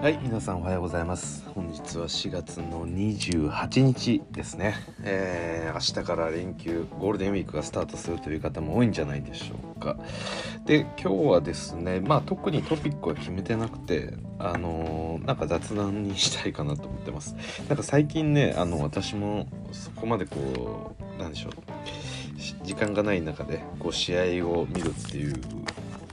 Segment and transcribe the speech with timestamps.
[0.00, 1.44] はい皆さんおはようございます。
[1.54, 9.98] 本日は4月の28日ですね、えー、明日から連休ゴールデンウィークがスタートするという方も多いんじゃないでしょうか。
[10.64, 17.36] で今日はですねまあ特にトピックは決めてなくてあのー、なんか雑談にしたいかなと思ってます。
[17.68, 21.52] なんか最近ねあの私もそこまでこうなんでしょう
[22.64, 25.38] 時間がない中でこう試合を見るっていう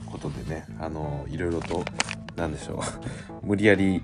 [0.04, 1.82] ことでねあのいろいろと
[2.38, 2.80] 何でしょ
[3.42, 4.02] う 無理やり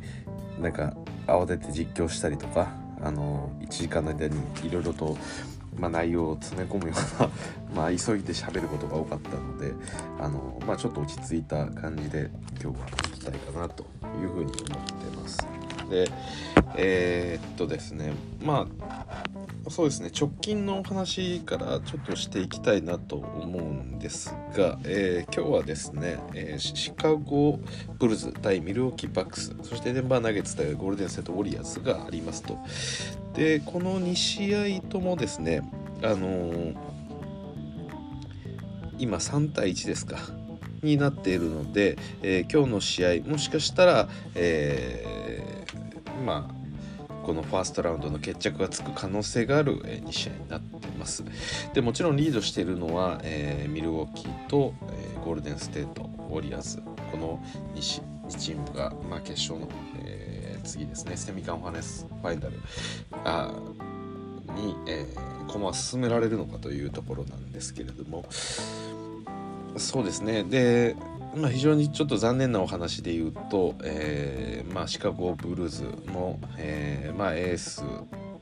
[0.60, 0.94] なんか
[1.26, 2.68] 慌てて実況したりとか
[3.00, 5.16] あの1時間の間にいろいろと、
[5.78, 7.30] まあ、内容を詰め込むような
[7.74, 9.72] まあ急いで喋ることが多かったので
[10.20, 12.30] あの、まあ、ちょっと落ち着いた感じで
[12.62, 13.84] 今日は行きたいかなと
[14.20, 15.63] いうふうに思ってます。
[15.88, 16.08] で
[16.76, 19.24] えー、っとですねまあ
[19.70, 27.60] そうですね直近のお話からちょっとしていきたいなと思うんですが、えー、今日はですね、えー、シカゴ
[27.98, 32.58] ブルズ対ミルウォーキーバックスそしてデンバーナゲッツ対ゴールデンステートウォリアーズがありますと。
[33.34, 35.62] でこの2試合ともですね
[36.02, 36.72] あの、
[38.98, 40.18] 今3対1ですか
[40.82, 45.53] になっているので、え今日の試合もしかしたら、え
[46.24, 46.64] まあ
[47.24, 51.24] このファーストラウンドの決着がつく可能性がある、2試合になっています。
[51.72, 57.42] でもちろんリードしているのは、えー、ミルウォーキーと、えー、ゴールデンステートウォリアーズこの
[57.74, 59.68] 2, 2チームが、まあ、決勝の、
[60.04, 61.16] えー、次ですね。
[61.16, 62.60] セミカンファネスファイナル
[63.24, 63.54] あ
[64.54, 68.26] に、えー、駒は進められるのかというところなんですけれども。
[69.76, 70.44] そうですね。
[70.44, 70.94] で
[71.36, 77.82] まあ、非常にちょっと残念なお話で言うと、えーまあ、シカゴブルーズの、えーまあ、エース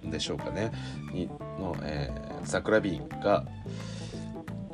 [0.05, 0.71] でしょうかね。
[1.59, 3.45] の、えー、ザクラビンが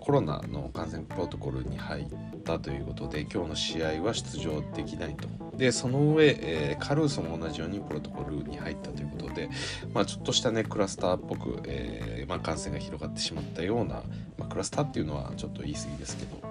[0.00, 2.06] コロナの感染プロトコルに入っ
[2.44, 5.28] たということで今日の試合は出場できないと。
[5.56, 9.50] でその上、えー、カルーソも同じようにプロトコルに入ったということで、
[9.92, 14.02] まあ、ちょっとしたねクラスターっぽく、えーまあ、感染が広がってしまったような、
[14.38, 16.47] まあ、クラスターっていうのはちょっと言い過ぎですけど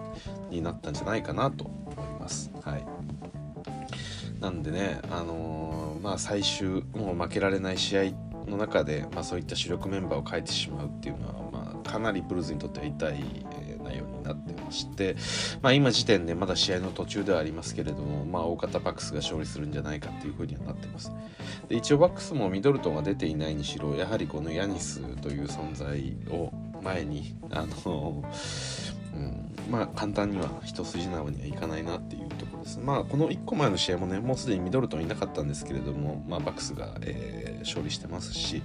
[0.49, 2.51] になったんじゃないかなと思います。
[2.63, 2.85] はい、
[4.41, 8.03] なんでね、あのー、まあ、最終もう負けられない試合
[8.47, 13.45] の中で、まあ、そういった主力メンバーを変えてしまうっていうのは、まあ、かなりブルーズにとっては痛い、
[13.87, 15.15] 内容になってまして、
[15.61, 21.11] まあ、今時点でまだ試合の途中ではありますけれども、まあ、大方バックスが勝利するんじゃないかっていうふうにはなってます
[21.69, 26.51] で一応バックスもミドルトンが出ていないにしろやはりこのヤニスという存在を
[26.83, 28.23] 前にあの
[29.15, 32.79] うん、まあ簡単には一筋縄にはいかないなっていうところです。
[32.79, 38.61] まあこの1個前の試合もねもうすでにミドルトンいなかったんですけれども、まあ、バックスが、えー、勝利してますし、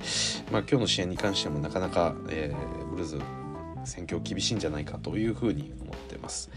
[0.50, 3.20] まあ、今日の試合に関してもなかなか、えー、ブルーズ
[3.84, 6.50] 戦況厳しいんじゃないかというふうに思ってます。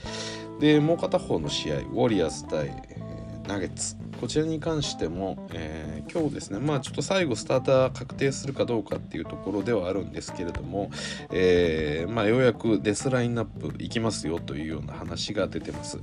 [0.60, 10.90] でもう片方の試合ウォリアーズ対、えー、ナゲッツこちらに関しても、えー、今日ですねまあちょっと最後スターター確定するかどうかっていうところではあるんですけれども、
[11.32, 16.00] えー、まあ、ようやくデスラインナップいきますよというような話が出てます。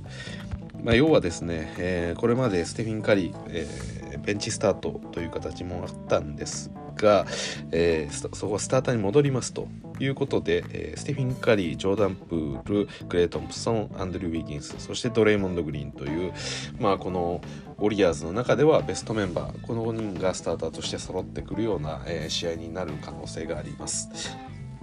[0.83, 7.25] まあ、要はですね、えー、これまでステフィン・カリー、えベンチスタートという形もあったんですが、
[7.71, 9.67] えー、そこはスターターに戻りますと
[9.99, 16.33] いうことで、えー、スティフィン・カリー、ジョーダン・プール、クレイ・トンプソン、アンドリュー・ウィギンス、そしてドレイモンド・グリーンという、
[16.79, 17.41] まあ、この
[17.77, 24.09] ウォリアーズの中ではベストメンバー、この5人がスターターとして揃ってくるような、えー、試合になる可能性があります。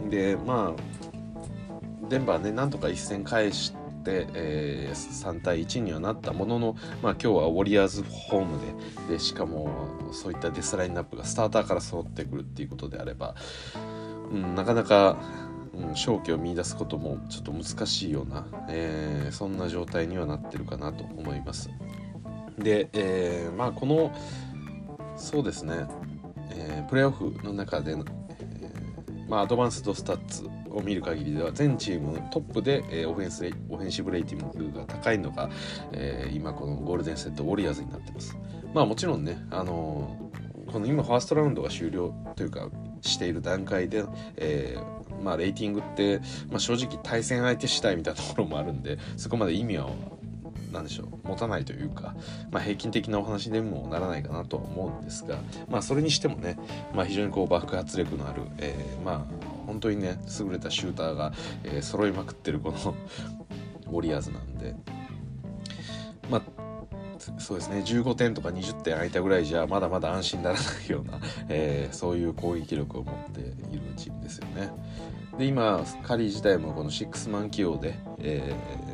[0.08, 8.58] で、まあ、デンバーね、なんとか一戦返して、えー、3対1にはなったものの、まあ、今日はウォリアーズホーム
[9.08, 9.70] ででしかも
[10.12, 13.34] そういったデスラインナップがスターターから揃ってくるっていうことであれば、
[14.30, 15.16] うん、なかなか、
[15.74, 21.70] うん、勝機を見いだすこともちょっと難しいような、えー、そんな状態にはなってるかなと思います。
[22.58, 24.12] で、えー、まあこの
[25.16, 25.86] そうですね、
[26.50, 28.04] えー、プレーオフの中で、えー、
[29.28, 35.50] まあ、 advanced stats を見る限りでは全チームトップで、えー、オフェンス offensive rating が高いのが、
[35.92, 38.36] えー、今このゴールデンセットウォリアーズになってます。
[38.72, 42.68] まあもちろんね、あのー、この今ファーストラウンドが終了というか
[43.00, 44.04] している段階で、
[44.36, 46.20] えー、まあレーティングって、
[46.50, 49.90] まあ、正直対戦相手次第みたいなところもあるんでそこまで意味は
[50.72, 52.14] 何でしょう持たないというか、
[52.50, 55.38] まあ、平均的なお話でもならないかなとは思うんですが、
[55.68, 56.58] まあ、それにしてもね、
[56.94, 61.32] まあ、非常にこう爆発力のある、えー、まあ本当にね優れたシューターが、
[61.64, 62.94] えー、揃いまくってるこの
[63.90, 64.74] ウォリアーズなんで
[66.30, 66.42] まあ
[67.38, 71.18] そうですね15点とか20点空いたぐらいじゃまだまだ安心ならないような、
[71.48, 73.44] えー、そういう攻撃力を持ってい
[73.76, 74.70] るチームですよね。
[75.38, 78.52] で今カリー自体もこのシックスマン起用で、え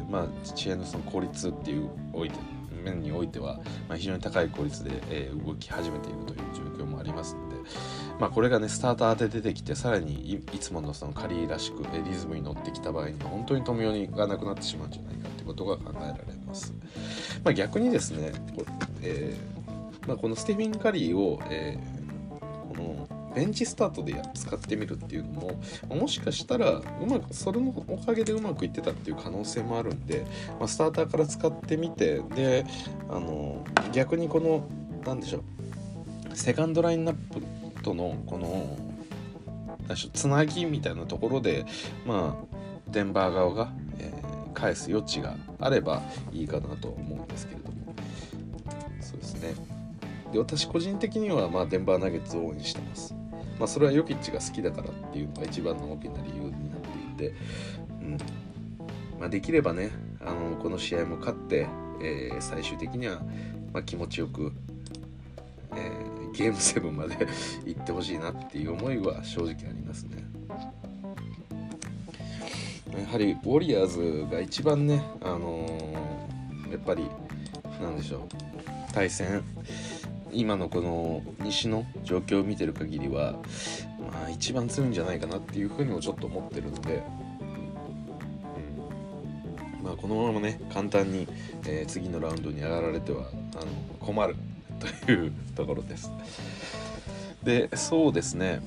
[0.09, 2.37] ー、まあ試合のその効率っていうおいて
[2.87, 3.57] 面においては、
[3.89, 7.57] まあ、非常に高い効率で、えー、動き始めているという状況もありますので、
[8.19, 16.73] まあ、これがねスターターで出てきてさらにいつものそのカリーらしく、リズムに乗ってきた場合には本当に富美がなくなってしまうんじゃないかってことが考えられます。
[17.45, 18.65] まあ、逆にですねこ,、
[19.03, 30.25] えーまあ、このステフィン・カリーを、えー、このベンチスタートで使ってみるっていうのももしかしたらうまくそれのおかげでうまくいってたっていう可能性もあるんで、
[30.59, 32.65] まあ、スターターから使ってみてで
[33.11, 34.67] あの逆にこの
[35.05, 37.41] 何でしょうセカンドラインナップ
[37.87, 38.77] とのこの
[40.13, 41.65] つなぎみたいなところで
[42.05, 46.03] まあデンバー側が、えー、返す余地があれば
[46.33, 47.95] いいかなと思うんですけれども。
[49.01, 49.55] そうですね。
[50.33, 53.15] で私個人的にはまあデンバーナゲッツを応援してます。
[53.59, 56.81] まあ、それはヨキッチが好きだからっていうのが一番の大きな理由になっ
[57.17, 57.35] ていて、
[58.03, 58.19] うん。
[59.21, 59.91] まあ、できればね
[60.21, 61.69] あのこの試合も勝って、
[62.03, 63.23] えー、最終的には、
[63.73, 64.53] まあ、気持ちよく、
[66.37, 67.27] ゲーム7まで
[67.65, 70.25] 行ってほしいなっていう思いは正直ありますね。
[72.93, 77.05] やはりウォリアーズが一番ね、あのー、やっぱり
[77.81, 78.21] なんでしょう
[78.93, 79.43] 対戦
[80.33, 83.33] 今のこの西の状況を見てる限りは、
[84.13, 87.03] まあ、一番強いんじゃないかなっていうふうにもちょっと思ってるので、
[89.81, 91.29] うんまあ、このままね簡単に、
[91.67, 93.67] えー、次のラウンドに上がられてはあの
[94.01, 94.37] 困る
[95.05, 96.11] というところです。
[97.43, 98.61] でそうですね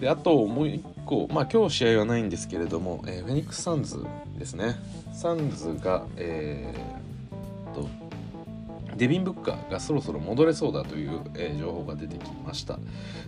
[0.00, 4.04] であともう一個まあ今日試合はないんですけれども、えー、フェニックス・サンズ
[4.38, 4.76] ですね
[5.12, 7.88] サンズがえー、と
[8.96, 12.78] デビン・ブッカーがそろそろ戻れそうだという、えー、情報が出てきました。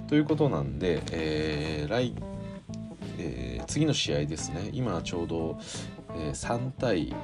[0.09, 2.15] ということなんで、えー、来
[3.21, 5.59] えー、次の試合ですね今ちょうど、
[6.17, 7.15] えー、3対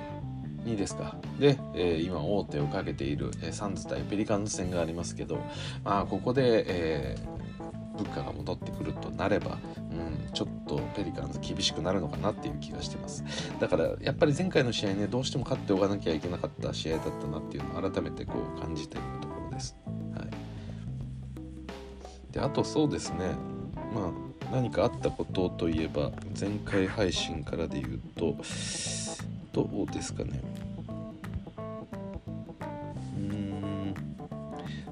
[0.66, 1.16] 2ですか？
[1.38, 5.38] で、えー、今王手をかけている、えー、サンズ対ペリカンズ戦がありますけど、
[5.84, 13.24] まあ、ここで、えー、物価が戻ってくるとなれば、うん、ちょっとペリカンズ厳しくなるのかなっていう気がしてます。
[13.60, 19.76] だからやっぱり前回の試合ねどうしても勝っておかなきゃいけなかった試合だったなっていうのを改めてこう感じているところです、
[20.14, 20.26] はい、
[22.32, 23.36] であとそうですね。
[23.94, 24.10] まあ
[24.52, 28.36] 何かあったことといえば前回配信からで言うと
[29.62, 30.42] どうですかね。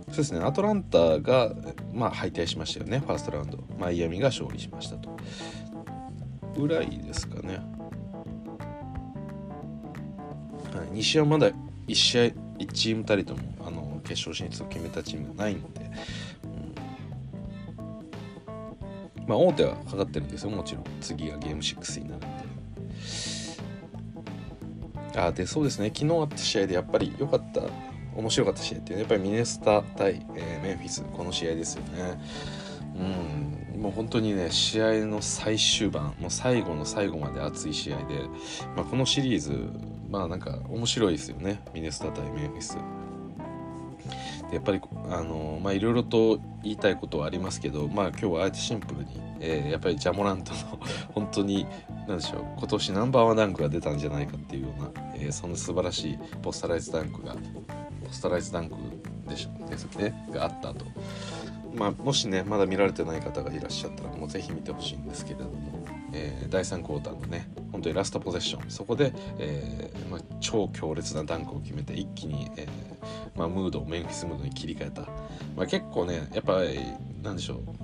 [0.08, 0.40] そうですね。
[0.40, 1.52] アトランタが、
[1.92, 3.00] まあ、敗退しましたよね。
[3.00, 3.58] ファーストラウンド。
[3.78, 5.14] マイアミが勝利しましたと。
[6.56, 7.62] ぐらいですかね、は
[10.84, 11.50] い、西はまだ
[11.88, 12.22] 1試合
[12.58, 15.90] 1チームたりともあの決勝進出を決めたチームがないので、
[19.18, 20.50] うん、まあ大手はかかってるんですよ。
[20.50, 20.84] もちろん。
[21.00, 22.43] 次がゲーム6になるんで。
[25.16, 27.62] あでそうですね昨日あった試合でやっぱり良かった
[28.16, 32.20] 面白かった試合っていうのはやっぱりミネスタ対、えー、メンフィスこの試合ですよね。
[33.74, 38.04] うん、もう本当にね試合の最終盤もう最後の最後まで熱い試合で、
[38.76, 39.68] まあ、このシリーズ
[40.08, 42.78] まあなんか面白いですよねミネスタ対メンフィス。
[44.48, 44.80] でやっぱり
[45.10, 50.58] あのまあいろいろと言いたいことはありますけどまあ今日はあえてシンプルに、えー、やっぱりジャモラントの
[51.14, 51.66] 本当に
[52.06, 58.76] 何でしょう今年ナンバーワンダンクが出たんじゃないかっていうような、えー、そんな素晴らしいポスタライズダンクがポストライズダンク
[59.28, 60.84] でしょですねがあったと。
[61.74, 72.68] まあ、もしねまだ見られてない方がいらっしゃったらもうぜひ見てほしいんですけれども、えー、第3クォーターのね本当にラストポゼッションそこで、えーまあ、超強烈なダンクを決めて一気に、え
[73.34, 75.02] まあ、ムードをメンフィスムードに切り替えた、
[75.56, 76.78] まあ、結構ねやっぱり
[77.22, 77.83] なんでしょう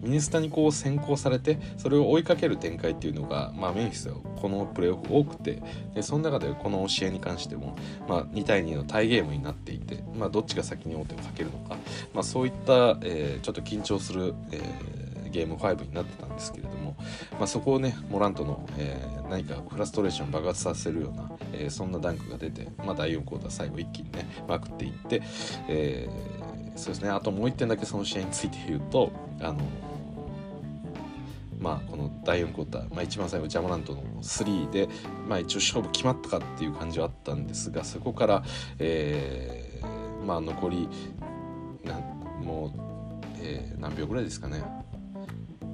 [0.00, 5.62] ミネスタにこう先行されてそれを追いかける展開っていうのが、まあ、メンフィスはこのプレーオフ多くて。
[5.94, 7.76] でその中でこの試合に関しても、
[8.08, 11.76] まあ、2対2のタイゲームになっていて、まあ、どっちが先に王手をかけるのか、
[12.14, 16.96] まあ、そういった、えー、ちょっと緊張する、えー、ゲーム5になってたんですけれども、
[17.32, 25.22] まあ、そこをねモラントの、えー、何かフラストレーション爆発させるような、えー、そんなダンクが出て、まあ、第4クォーター最後一気にねまくっていって、
[25.68, 27.10] えー、そうですね。
[27.10, 29.58] あともう1点だけその試合について言うとあの
[31.60, 34.88] まあ、この第4クォーター、まあ、一番最後ジャモラントの3で、
[35.28, 38.42] まあ、一応勝負決まったかっていう感じはあったんですがそこから、
[38.78, 40.88] えー、まあ、残り
[41.84, 42.00] な
[42.42, 42.70] もう、
[43.42, 44.62] えー、何秒ぐらいですかね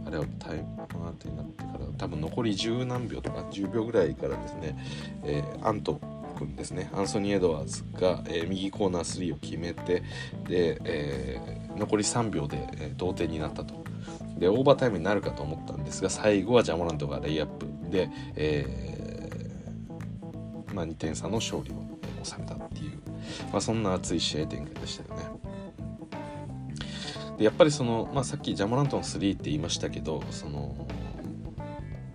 [0.05, 4.77] あれはタイムアウトになってから多分残り十何秒とか10秒ぐらいからですね、
[5.25, 6.01] えー、アント
[6.37, 10.03] 君ですねアンソニー・エドワーズが、えー、右コーナー3を決めて
[10.49, 13.86] で、えー、残り3秒で、えー、同点になったと。
[14.39, 21.75] でオーバータイムになるかと思ったんですが最後はジャモラントがレイアップで、えーまあ、2点差の勝利を
[22.23, 23.01] 収めたっていう、
[23.51, 25.25] まあ、そんな熱い試合展開でしたよね。
[27.39, 30.87] でやっぱりその、まあ、さっきジャモラントの3って言いましたけどその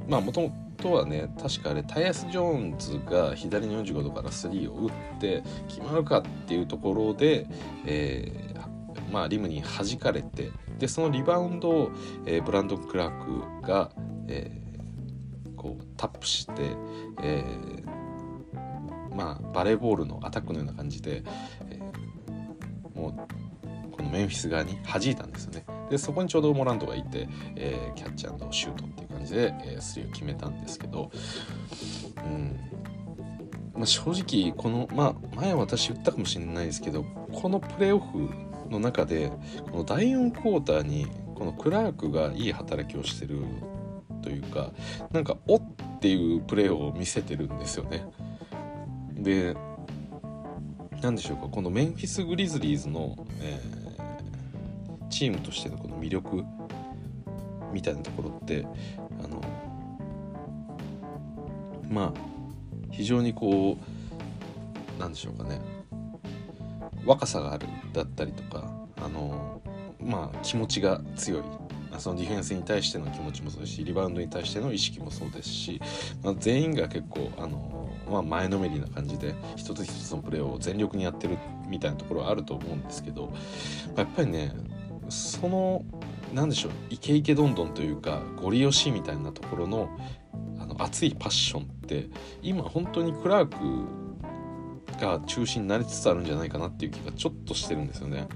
[0.07, 7.47] まあもともとはね確かあれタイヤス・ジョーンズが左の45度から3を打って決まるかっていうところで、
[7.85, 10.51] えー、まあ、リムに弾かれて
[10.81, 11.91] でそのリバウンドを、
[12.25, 13.91] えー、ブランドン・クラークが、
[14.27, 16.75] えー、こうタップして、
[17.21, 17.45] え
[19.15, 21.21] まあ、バレーボールのアタックのような感じで、
[21.69, 21.79] え
[22.95, 25.65] もうこのメンフィス側に弾いたんですよね。
[25.91, 31.11] でそこにちょうどモラントがいて、えキャッチシュートっていう感じで、えー、3を決めたんですけど、
[32.17, 32.59] うん
[33.75, 38.29] まあ、正直この、まあ、前私言ったかもしれないですけどこのプレーオフ
[38.71, 39.31] の中で
[39.71, 43.43] この第4クォーターにこのクラークがいい働きをしてる
[44.23, 44.71] というか
[45.11, 45.61] なんか「おっ!」
[45.99, 48.05] ていうプレーを見せてるんですよね。
[49.13, 49.55] で
[51.01, 56.43] 何でしょうかこのメンフィス・グリズリーズの、えー、チームとしてのこの魅力
[57.73, 58.65] みたいなところって
[59.23, 59.41] あの
[61.89, 62.19] まあ
[62.91, 63.77] 非常にこ
[64.97, 65.59] うなんでしょうかね
[67.05, 69.61] 若さがあるだったりとかあの
[69.99, 71.43] まあ気持ちが強い。
[71.99, 75.81] そのディフェンスに対しての気持ちもそうですしリバウンドに対しての意識もそうですし、
[76.23, 83.33] まあ、全員が結構あの、まあ、前のめりな感じで一つ一つのプレーを全力にやってるみたいなところはあると思うんですけど
[83.95, 84.53] まやっぱりね
[85.09, 85.83] その
[86.33, 89.89] 何でしょうイケイケどんどんというかゴリ押しみたいなところの
[90.59, 92.09] あの熱いパッションって
[92.41, 93.57] 今本当にクラーク
[95.01, 98.27] が中心になりつつあるんじゃないかなっていう気がちょっとしてるんですよね。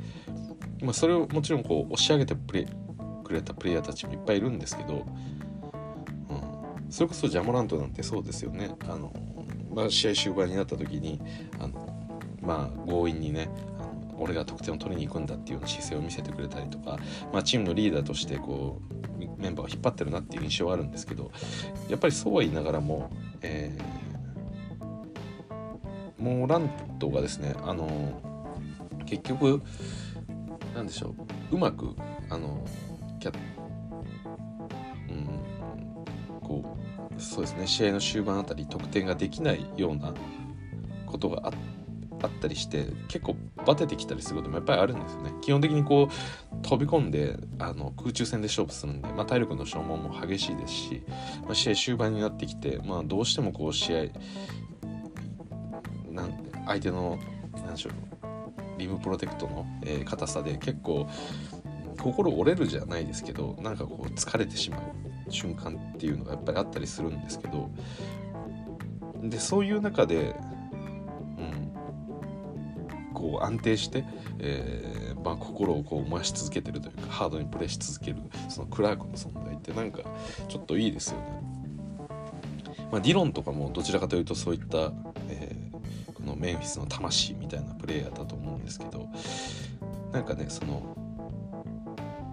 [0.81, 2.67] まあ、それをもちろんこう押し上げてプレ
[3.23, 5.05] くれたプレイヤーたちもいっぱいいるんですけど、
[6.29, 8.69] うん、それこそジャモラントなんてそうですよね。
[8.87, 9.11] あの
[9.73, 11.21] まあ、試合終盤になった時に
[11.59, 12.09] あの
[12.41, 13.49] まあ強引にね
[14.17, 16.97] 俺が得点を取りに行くんだっていう姿勢を見せてくれたりとか、
[17.33, 18.81] まあ、チームのリーダーとしてこ
[19.19, 21.31] うメンバーを引っ張ってるなっていう印象はあるんですけど
[21.89, 24.04] やっぱりそうは言いながらも、えー、
[26.25, 28.19] モーラントがですねあの
[29.05, 29.61] 結局
[30.73, 31.15] なんでしょ
[31.51, 31.95] ううまく
[32.29, 32.65] あの
[33.19, 33.33] キャ
[35.09, 35.39] うん
[36.41, 36.77] こ
[37.15, 40.13] うそうですね試合の終盤あたり得点ができないような
[41.05, 41.75] ことがあって
[42.21, 45.33] あったりして結構バテてきたりすることもやっぱりあるんですよね。
[45.41, 51.03] 基本的にこう飛び込んであの空中戦で勝負するんで、まあ、体力の消耗も激しいですし、
[51.43, 54.05] まあ、試合終盤になってきて、まあ、どうしてもこう試合
[56.15, 56.33] なん
[56.65, 57.19] 相手の
[57.53, 57.93] 何でしょう
[58.77, 61.07] リムプロテクトの、えー、硬さで結構
[61.99, 67.69] 心折れるじゃないですけどなんかこう疲れてしまう瞬間っていうのがやっぱりあったりするんですけど
[69.23, 70.35] でそういう中で
[71.37, 71.71] うん
[73.13, 74.03] こう安定して、
[74.39, 78.17] えーまあ、心をこう燃やし続けてるというかハードにプレーし続ける
[78.49, 80.01] そのクラークの存在ってなんか
[80.47, 81.55] ちょっといいですよね。
[82.91, 84.91] まあ、ディロンとかもどちらかというとそういった、
[85.29, 85.64] えー、
[86.25, 89.07] のメンフィスの魂みたいなプレイヤーだと思うんですけど
[90.11, 90.95] なんかねその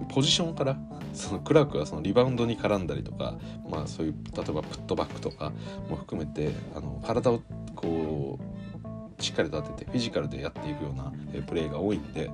[0.08, 0.76] ポジションから
[1.14, 5.52] そのクラークがそのリバウンドに絡んだりとか、まあ、そういう例えばプットバックとか
[5.88, 7.42] も含めてあの体を
[7.75, 11.12] こうしっかりと当ててフィジカルでやっていくような、
[11.46, 12.28] プレーが多いんで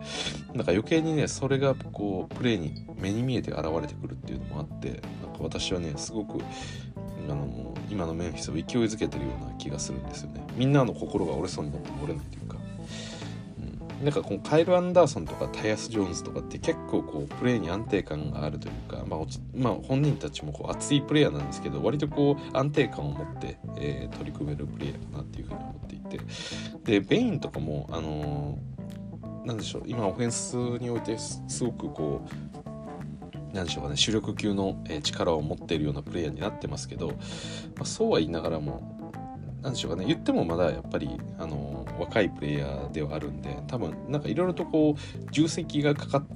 [0.54, 5.02] なんか余計にねそれがこうプレーに目に見えて現れてくるっていうのもあってなんか
[5.40, 6.40] 私はねすごく
[7.28, 10.47] あの今のメンフィスを勢いづけてるような気がするんですよね。
[10.57, 12.57] みんなの心が折れそうになっても折れないというか、
[14.00, 19.21] うん、なんかこのカイル・アンダーソンとかタイアス・ジョーンズとかって結構こうプレーに安定感があるというか、まあ、
[19.54, 26.21] まあ、本人たちもこう熱いプレイヤーなんですけど割とこう安定感を持って、えー、取り組めるプレイヤーかなっていうふうに思っていて。
[26.85, 32.47] でベインとかもあのー、なんでしょう今オフェンスにおいてすごくこう
[33.52, 37.14] なんでしょうかね主力級の力を持っているようなプレイヤーになってますけど、ま
[37.82, 38.98] あ、そうは言いながらも
[39.62, 46.26] なんでしょうかね言ってもまだやっぱりあの若いプレイヤーではあるんで多分なんかいろいろとこう重責がかかっ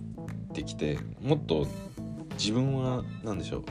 [0.52, 1.66] てきてもっと
[2.38, 3.64] 自分は何でしょう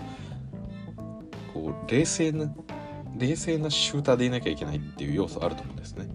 [1.53, 2.53] こう冷静な
[3.17, 6.07] 冷静なシューターでいなきゃいけないっていう要素あると思うんですね。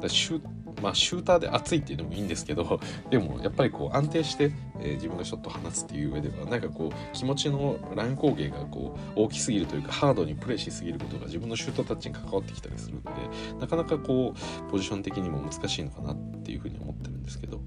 [0.00, 0.42] だシュ
[0.82, 13.10] まあ、シューターで熱いっていうのもいいんですけど でもやっぱりこう安定して、えー、自分がショット放つっていう上ではなんかこう気持ちの乱高下がこう大きすぎるというかハードにプレーしすぎることが自分のシュートタッチに関わってきたりするんで
[13.60, 17.60] なかなかこうポジション的にも難しいのかなっていうふうに思ってるんですけど。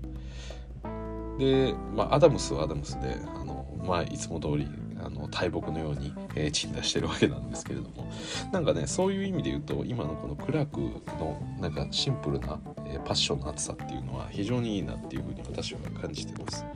[1.38, 4.68] で、まあ、アダムスはアダムスであの、まあ、いつも通り
[5.04, 8.12] あの大木のように、えー、鎮座してるわけなんですけれども
[8.52, 10.80] なんかねそういう意味で言うと今のこのクラーク
[11.20, 16.64] のなんかシンプルな、えー、パッションの厚さっていうのは非常にいいなっていうふうに私は感じてます。
[16.64, 16.74] はい、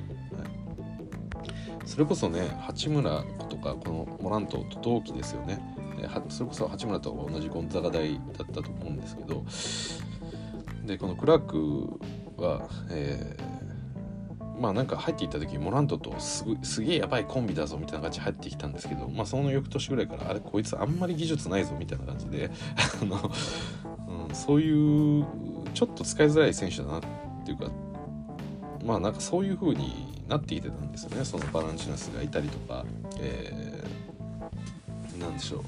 [1.85, 5.59] それこそね八村とかこのモラントと同期ですよね。
[6.29, 9.43] それこそ八村と同じゴンザガ大だったと思うんですけど
[10.85, 11.99] でこのクラーク
[12.41, 13.58] は、えー
[14.59, 22.51] まあなんか入っていった時モラントとすすげえやばいコンビだぞみたいな感じで入ってきたんですけどまあその翌年ぐらいからあれこいつあんまり技術ないぞみたいな感じで
[23.01, 23.31] あの、
[24.27, 25.25] うん、そういう
[25.73, 27.01] ちょっと使いづらい選手だなっ
[27.45, 27.71] ていうか
[28.83, 31.25] まあなんかそういう風になっていてたんですよね。
[31.25, 32.85] そのバランチナスがいたりとか、
[33.19, 35.63] えー、なんでしょう。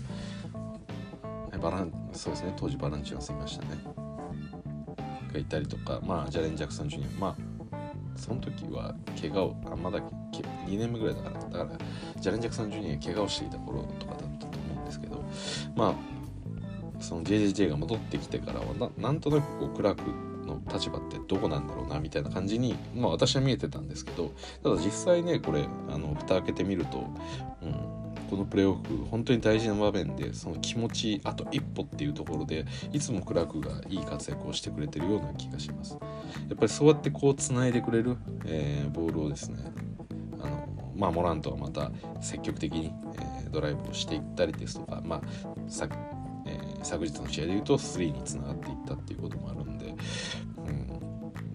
[1.59, 2.53] バランそうですね。
[2.55, 4.01] 当時バランチナスいましたね。
[5.31, 7.50] がいたりとかまあジャレン・ジャクソン・ジュニアまあ
[8.15, 11.79] その時は怪我をあまだ2年目ぐらいだからだから
[12.19, 15.23] ジャレン・ジャクソン・ジュニア怪我をしていた頃とかだったと思うんですけど
[15.75, 15.95] ま
[16.99, 20.03] あその JJJ が戻ってきてからはなんとなくこうクラーク
[20.45, 24.31] の立場ってどこなんだろうなみたいな感じに、まあ、私は見えてたんですけど
[24.63, 27.09] ただ実際ねこれあの蓋開けてみると、
[27.61, 28.00] うん、
[28.31, 35.97] このプレーオフ本当に大事な場面でその気持ちあと一歩っていうところでいつもクラークがいい活躍をしてくれてるような気がします。
[36.47, 39.65] やっぱりそうやってこうつないでくれる、えー、ボールをですね
[40.39, 45.21] あのまあモラントはまた積極的に、えー、ドライブをしていったりですとかまあ
[45.67, 45.89] さ、
[46.45, 49.93] えー、昨日の試合でいうと3につながっていったっていうこともあるんで、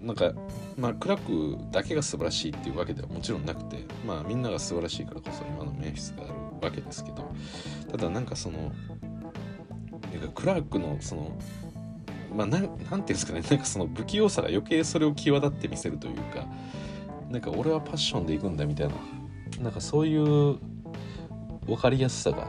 [0.01, 0.31] うん、なんか
[0.77, 7.31] まあ、クラークだけが素晴らしいっていうわけではもちろんなくて、まあ、みんなが素晴らしいからこそ今のメンフィスがあるわけですけど
[7.91, 8.71] ただなんかその
[10.11, 11.37] なんかクラークのその
[12.35, 16.45] まあなんていうんですかねなんかその不器用さが余計それを際立って見せるというか
[17.29, 18.95] なんか俺はパッションでいくんだみたいな
[19.61, 20.59] なんかそういう
[21.65, 22.47] 分かりやすさが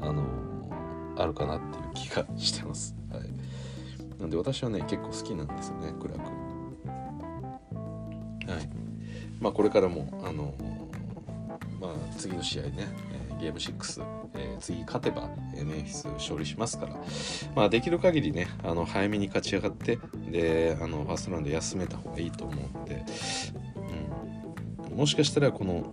[0.00, 0.24] あの
[1.16, 2.94] あるかなっていう気がしてます。
[3.12, 3.22] はい、
[4.20, 6.22] なんで私はね結構好きなんですよねクラーク。
[8.52, 8.68] はい。
[9.40, 10.54] まあこれからもあの
[11.80, 12.86] まあ次の試合ね
[13.40, 16.94] ゲーム6、えー、次勝てば、えメンフィス勝利しますから、
[17.54, 19.98] まあ、できる限りねあの早めに勝ち上がって
[20.30, 23.04] であのファーストラウンド休めた方がいいと思うんで、
[24.90, 25.92] うん、もしかしたらこの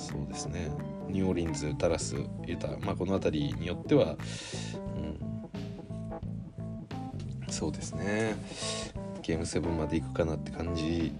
[0.00, 0.70] そうですね。
[1.08, 4.16] ニューオーリンズダラスユタ、まあ、この辺りによっては、
[4.96, 4.98] う
[7.48, 8.34] ん、そうですね。
[9.22, 11.12] ゲーム7までいくかなって感じ。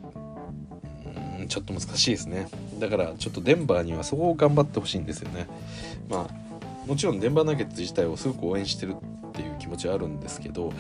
[1.51, 2.49] ちょっと難しいですね。
[2.79, 5.49] だからちょっとデンバーにはそこを頑張ってほしいんですよね。
[6.09, 10.73] まあもちろんデンバーナゲッツ自体をすごく応援してるっていう気持ちはあるんですけど、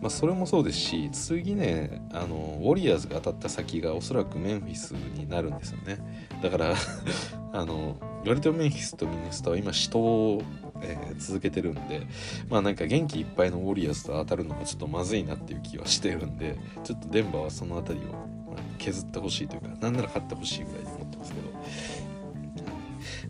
[0.00, 5.98] まあ、それもそうですし次ねあのウォリアーズが当たった先がおそらくメンフィスになるんですよね。
[6.42, 6.74] だから
[7.52, 10.42] あの割とメンフィスとミネスタは今死闘を、
[10.82, 12.06] えー、続けてるんで
[12.50, 18.37] まあなんか元気いっぱいのウォリアーズと当たるのがちょっとまずいなっていう気はしてるんでちょっとデンバーはその辺りを
[18.78, 21.48] 削ってほしいというかなんなら勝ってほしいぐらいに思ってますけど。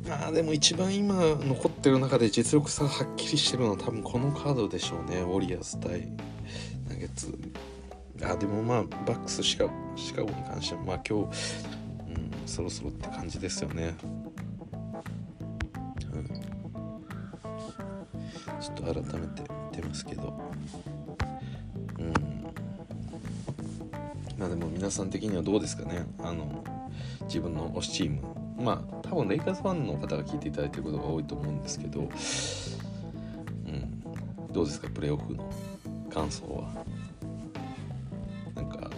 [0.09, 5.19] まあでも一番今残ってる中で実力差はっきりしてるのは多分このカードでしょうね。
[5.21, 6.09] ウォリアーズ対
[6.89, 7.37] ナゲッツ。
[8.23, 11.37] あでもまあバックスシカシカゴに関してはまあ今日、
[12.09, 13.95] うん、そろそろって感じですよね、
[16.13, 16.25] うん、
[18.61, 20.41] ちょっと改めて見てますけど。
[21.99, 22.15] うん。
[24.39, 26.07] まあでも皆さん的にはどうですかね。
[26.21, 26.65] あの
[27.25, 28.23] 自分の推しチーム。
[28.63, 32.09] まあ多分レイカーズファンの方が聞いていただいてることが多いと思うんですけど、うん、
[34.53, 34.89] どうですか？
[34.89, 35.51] プレーオフの
[36.09, 36.85] 感想は。
[38.55, 38.91] なんか、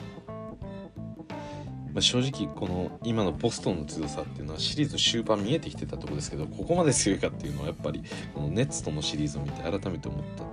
[1.92, 8.02] まあ、正直この今のボストンの強さっていうのはシリーズ終盤見えてきてたとこですけどここまで強いかっていうのはやっぱり
[8.34, 10.44] このネッツとのシリーズを見て改めて思った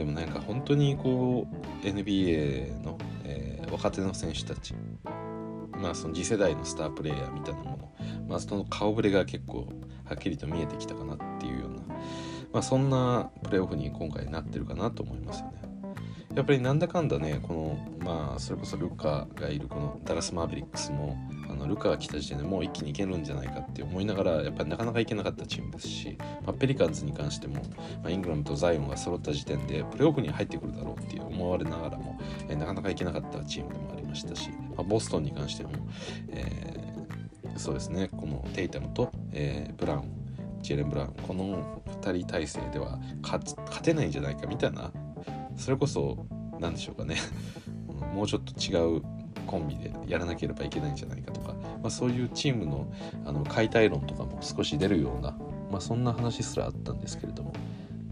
[0.00, 4.74] でもなんか本当にこう NBA の、えー、若手の選手たち、
[5.72, 7.94] まあ、その次世代のスタープレーヤーみたいなもの、
[8.26, 9.68] まあ、その顔ぶれが結構
[10.06, 11.82] はっきりと見えてきたかなっていうような、
[12.50, 15.60] まあ、そんなプレーオフに今回なってるかなと思いますよね。
[16.34, 21.18] やっぱりなんだかんだねこのまあそれこそルカがいるこのダラス・マーベリックスも
[21.60, 27.56] のルカが来た時点でもう一気にいけるんじゃないかって思いながらやっぱりなかなかいけなかったチームですし、まあ、ペリカンズに関しても、
[28.02, 32.18] まあ、イングラムとザイオンが揃った時点でプレーオフに入ってくるだろうっていう思われながらも、
[32.48, 35.70] えー、なかなかいけなかったチームでもありましたし、まあ、ボストンに関しても、
[36.30, 40.10] えー、そうですねこのテイタムと、えー、ブラウン
[40.62, 43.42] ジェレン・ブラウンこの2人体制では勝
[43.82, 44.92] てないんじゃないかみたいな
[45.56, 46.26] それこそ
[46.60, 47.16] 何でしょうかね。
[48.14, 49.02] もうちょっと違う
[49.50, 52.86] コンビでやらなければいけないんじゃないかとか、まあ、そういうチームの
[53.26, 55.32] あの解体論とかも少し出るような、
[55.72, 57.52] まあ、そんな話すらあったんですけれども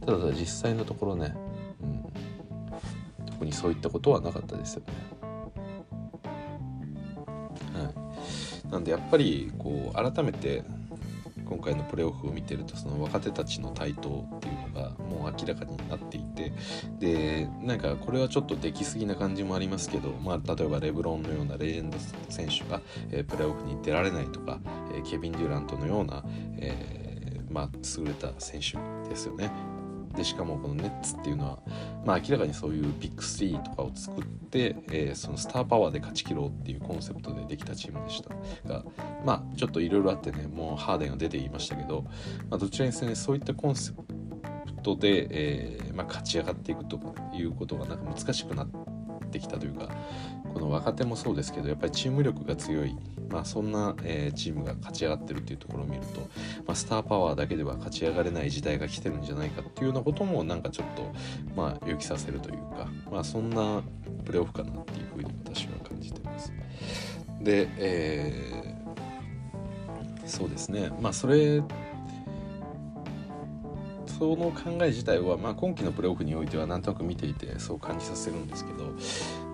[0.05, 1.37] ただ実際のところね、
[1.81, 4.92] うん、特にそういったことはなかったですよね。
[7.74, 7.92] は
[8.68, 10.64] い、なんでやっぱりこう改めて
[11.44, 16.52] 今回のプレーオフを見てるとその若手たちの台頭っていうのがもう明らかになっていて
[16.98, 24.60] でなんかこれはちょっとできすぎな感じもありますけど、まあ、例えばレブロンのようなレジェンド選手が、えー、プレーオフに出られないとか、
[24.94, 26.24] えー、ケビン・デュラントのような、
[26.58, 29.50] えー、まあ、優れた選手ですよね。
[30.18, 31.58] でしかもこのネッツっていうのは、
[32.04, 38.34] まあ、明らかにそういうビッグ3とかを作って、えー、そのスターパワーで勝ち切ろうっていうコンセプトでできたチームでした
[38.68, 38.84] が
[39.24, 42.04] まあちょっといろいろあってねもうハーデンが出ていましたけど、
[42.50, 44.02] まあ、どちらにせよねそういったコンセプ
[44.82, 46.98] トで、えーまあ、勝ち上がっていくと
[47.34, 48.68] いうことがなんか難しくなっ
[49.30, 49.88] てきたというか
[50.52, 52.96] この若手もそうですけどやっぱりチーム力が強い
[53.30, 56.20] まあ、そんな、えー、チームが勝ち上がってるっていうところを見ると、
[56.66, 61.12] まあ、スターパワーだけでは勝ち上がれない時代が来てるんじゃないかっていうようなこともなんかちょっと、
[61.54, 63.82] まあ、勇気させるというか、まあ、そんな
[64.24, 66.52] プレーオフかなっていうふうに私は感じてます。
[67.42, 71.62] で、えー、そうですねまあそれ
[74.18, 78.92] その考え自体は、まあ、今季のプレーオフにおいてはなんとなく見ていてそう感じさせるんですけど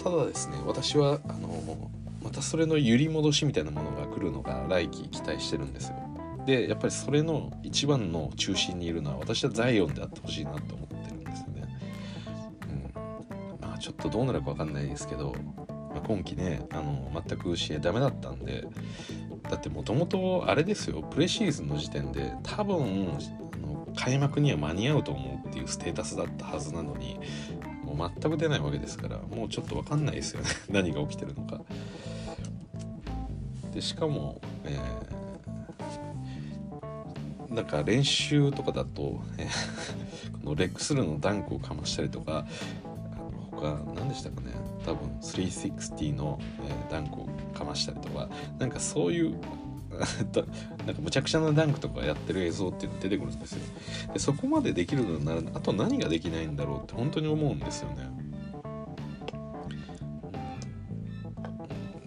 [0.03, 1.91] ただですね私はあの
[2.23, 5.97] またそれの揺り戻しみたいなものが来るのが来季期待してるんですよ。
[6.47, 11.63] でやっぱりそれの一番の中心にいるのは私はザイオンであってほしいなと思ってるんですよね。
[12.69, 15.35] うん、まあちょっとどうなるか分かんないですけど、
[15.69, 18.67] まあ、今季ねあの全く試合ダメだったんで
[19.49, 23.19] だってもともとあれですよプレシーズンの時点で多分
[23.97, 27.19] 開幕には間に合うと思うっていうステータスだったはずなのに
[27.85, 31.61] もう全く出ないわけですからもうちょっと分かんないですよね 何が起きてるのか。
[33.73, 39.49] でしかも、えー、なんか練習とかだと、え、
[40.45, 42.47] このレックスルーのダンクをかましたりとか
[43.51, 44.53] 他何でしたかね
[44.87, 48.29] 多分360の、え、ダンクをかましたりとか
[48.61, 49.35] なんかそういう
[50.87, 53.61] なんかむちゃくちゃなダンクとかやってる映像っていうの出てくるんですよ。
[54.13, 58.11] でそこまでできるのならあと何ができないんだろうって本当に思うんですよね。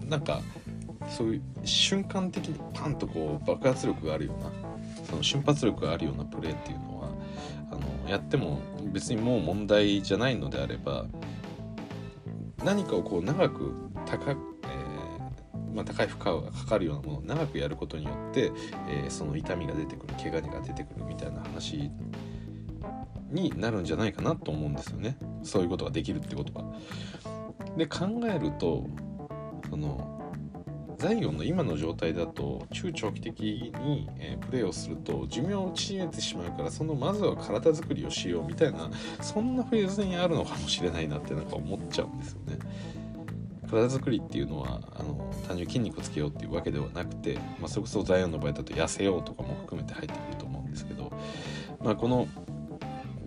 [0.07, 0.41] なんか
[1.09, 4.51] そういう瞬間的にパンとこう爆発力があるような
[5.05, 7.09] その瞬発力があるようなプレーっていうのは
[7.71, 8.59] あのやっても
[8.93, 11.05] 別にもう問題じゃないのであれば
[12.63, 13.73] 何かをこう長く
[14.05, 14.56] 高く、
[15.77, 18.51] まあ、高い負荷がかかるようなものを長くやることによって、
[18.89, 21.91] えー、その痛みが出てくる怪我が出てくるみたいな話
[23.29, 26.65] になるんじゃないかなと思うんですよねそういうことができるってことは。
[27.77, 28.87] で考えると
[29.69, 30.17] その
[30.97, 38.89] ザイオンの今の状態だと中長期的に、えー、プレーをすると寿命を縮めてしまうからそのまずは体作りをしようみたいな
[39.21, 42.57] そんなフェーズにあるのかもしれないなってなんか思っちゃうんですよね。
[43.67, 51.11] 体作りっていうのはあの単純に筋肉をつけようっていうわけではなくて、まあ、それこそザイオンの場合だと痩せようとかも含めて入ってくると思うんですけど、
[51.81, 52.27] まあ、この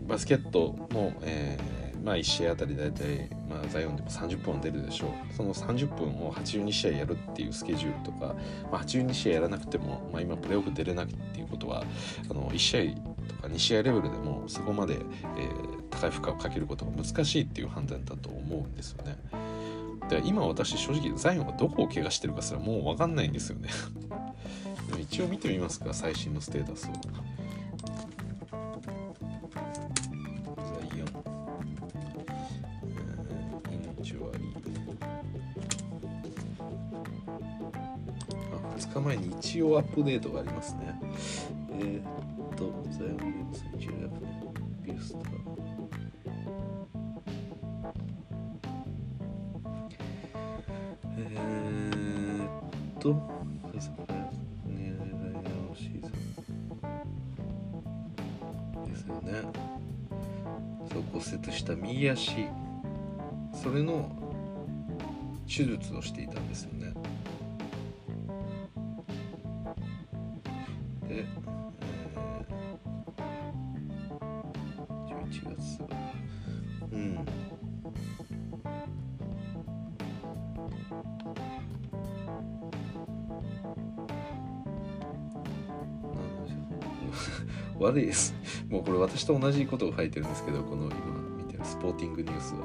[0.06, 8.34] バスケットの、えーまあ、1試合あたり大体、まあ、ザイオンでも30分出るでしょうその30分を82試合やるっていうスケジュールとか、
[8.70, 11.84] まあ、82試合やらなくても、まあ、今プレーオフ出れなくっていうことは
[12.30, 19.16] あの1試合とか2試合レベルでもそこまで、えー、高い負荷をかけることが難しいっていう判断だと思うんですよね。
[20.10, 23.68] で今私正直ザイオンがどこを怪我してるかすらもう分かんないんですよね
[25.00, 27.40] 一応見てみますか最新のステータスを。
[39.00, 41.00] 日前に一応アップデートがありますね。
[41.78, 43.96] えー、っと、ザイオンゲームス一応や
[44.82, 45.59] ビュースター。
[51.32, 52.48] えー、っ
[52.98, 53.20] と、ね
[55.76, 56.10] シーズン
[58.92, 59.42] ですよね。
[60.92, 62.48] そう骨折した右足、
[63.54, 64.10] それの
[65.46, 66.92] 手術をしていたんですよね。
[71.08, 71.24] で
[87.80, 88.34] 悪いです。
[88.68, 90.94] もうこれ私と同じことを書いてるんですけど、この今
[91.38, 92.60] 見てるスポーティングニュースは。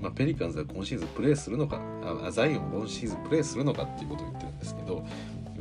[0.00, 5.06] まあ、ペリカンズは今シーズンプレーするのかあザイオン今シーズンプレーするのかっていうことを言ってるんですけど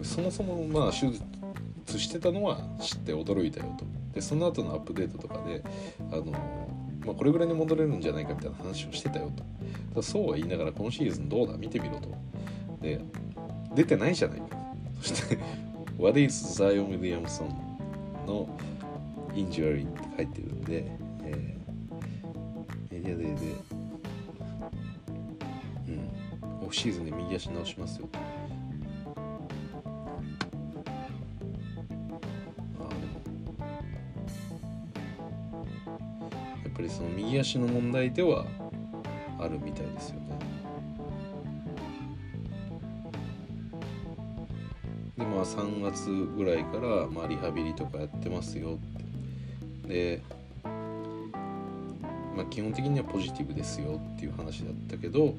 [0.02, 3.86] そもそもまあ手術してたのは知って驚いたよと。
[4.16, 5.64] でその後のアップデートとかで
[6.12, 6.32] あの、
[7.06, 9.32] まあ、これぐらいに戻れるんじゃないかみたいな話をしてたよ
[9.94, 10.02] と。
[10.02, 12.10] そうは言いながら今シーズンどうだ見てみろと。
[12.82, 13.00] で
[13.76, 14.58] 出てないじゃないか。
[15.02, 15.38] そして
[16.00, 17.71] What is Zion Williamson
[18.26, 18.48] の
[19.34, 20.92] injury って書いてるんで、
[21.24, 23.56] えー、メディアデーで、
[25.88, 28.20] うん、オフシーズンで右足直しますよと。
[36.64, 38.46] やっぱりその右足の問題では
[39.40, 40.41] あるみたいですよね。
[45.42, 48.80] あ3月ぐらいから、まあ、リハビリとかやってますよ
[49.84, 49.88] って。
[49.92, 50.22] で、
[50.64, 55.36] まあ、基本的にはポジティブですよっていう話だったけど、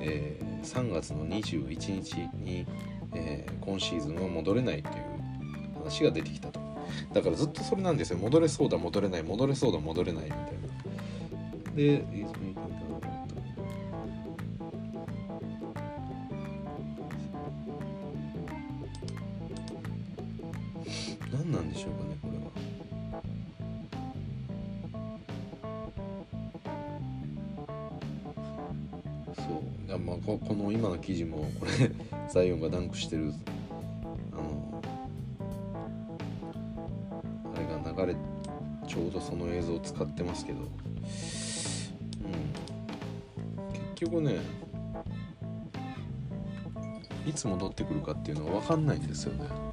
[0.00, 2.66] えー、3月の21日に、
[3.14, 4.94] えー、今シーズンは戻れないという
[5.82, 6.60] 話が出てきたと。
[7.12, 8.18] だからずっとそれなんですよ。
[8.18, 9.22] 戻れそうだ戻れない。
[9.22, 10.48] 戻れそうだ戻れないみたいな。
[11.74, 12.04] で
[29.38, 29.78] そう。
[29.88, 31.90] やまあここの今の記事もこれ
[32.28, 33.32] ザイオンがダンクしてる
[34.32, 34.82] あの
[37.54, 38.16] あれが流れ
[38.86, 40.66] ちょうどその映像を使ってますけど、うん、
[43.72, 44.36] 結局ね
[47.26, 49.67] いつ戻ってくるかっていうのは分かんないんですよね。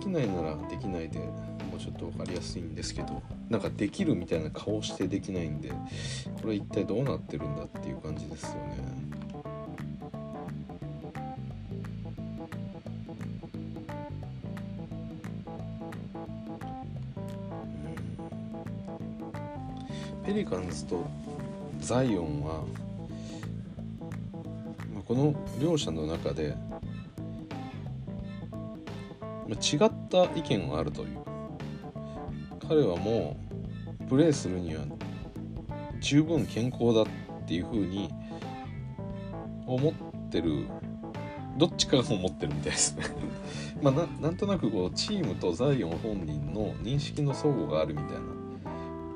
[0.00, 5.70] きないならできないでもうちょっと分かりやすいんですけどなんかできるみたいな顔してできないんで
[6.40, 9.10] これ一体どうなってるんだっていう感じですよね。
[20.24, 21.04] ペリカンズと
[21.80, 22.62] ザイオンは
[24.94, 26.54] まあこの両者の中で
[29.54, 31.18] 違った意見があるという。
[32.68, 33.36] 彼はも
[34.00, 34.84] うプレーするには
[36.00, 37.06] 十分健康だっ
[37.46, 38.10] ていうふうに
[39.66, 40.66] 思ってる。
[41.56, 42.96] どっちかが思ってるみたいです。
[42.96, 43.04] ね
[43.82, 48.20] まあななんとなくこうチームとザイオン本人の認識の相互があるみたいな。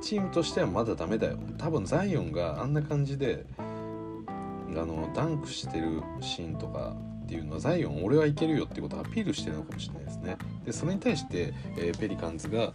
[0.02, 1.38] チームとしてはまだダメだよ。
[1.56, 10.36] 多分ザイオンがあんな感じであのダンクしてるシーンとかっていうのはザイオン俺はいけるよってことをアピールしてるのかもしれないですね。
[10.66, 12.74] でそれに対して、えー、ペリカンズが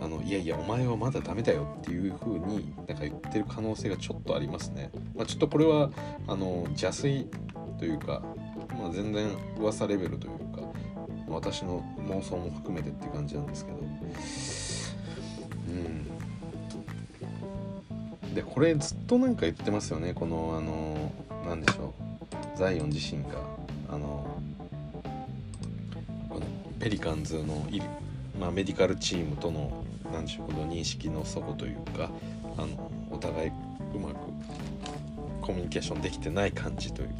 [0.00, 5.90] あのいやいやお前はまだダメだよっていう風になんか言ってる可能性がちょっとありますね、まあ、ちょっとこれは
[6.26, 7.26] あの邪推
[7.78, 8.22] というか、
[8.78, 9.28] まあ、全然
[9.58, 10.62] 噂レベルというか
[11.28, 13.78] 私の妄想も含めてっていう感じなんですけど。
[13.78, 13.82] う
[18.26, 18.34] ん。
[18.34, 20.12] でこれずっとなんか言ってますよね。
[20.14, 21.12] このあの
[21.46, 21.94] 何でしょ
[22.54, 22.58] う。
[22.58, 23.63] ザイオン自身が。
[23.94, 24.26] あの
[26.78, 27.66] ペリカンズの
[28.38, 32.10] まあ、メディカルチームとの何でしょうこの認識の底というか
[32.58, 33.52] あのお互い
[33.94, 34.16] うまく
[35.40, 37.14] コミュニケーションできてない感じというか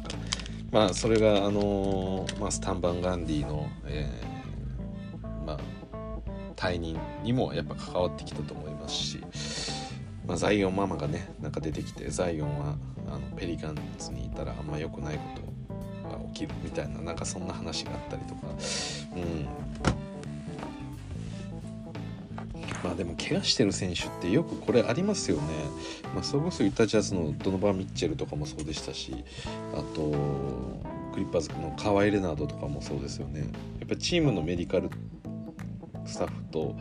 [0.71, 5.59] まあそれがあのまあ、スタンバン・ガンディの、えー、まあ、
[6.55, 9.21] 退任にもやっぱ関わってきたと思いますし、
[10.27, 12.75] まあ、ザイオンママがねなんか出てきてザイオンは
[13.07, 15.44] あのペリカンズにいたらあんま良くないこと
[16.35, 18.41] きるみたいななんかそんな話があったりとか
[19.15, 19.47] うん
[22.83, 25.43] まあでも怪我してる選手ってよくこれありますよね。
[26.13, 29.25] まあ、それこそユタジャズのドノバン・ミッチェルとかもそうでしたし
[29.73, 30.11] あと
[31.11, 33.39] クリッパーズのカワイ・レナードとかもそうですよね。
[33.79, 34.89] やっぱチームのメディカル
[36.05, 36.75] スタッフと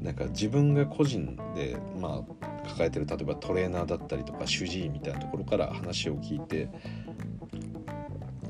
[0.00, 6.68] なんか自分が個人でまあ抱えてる例えばトレーナーだったりとか主治医みたいなところから話を聞いて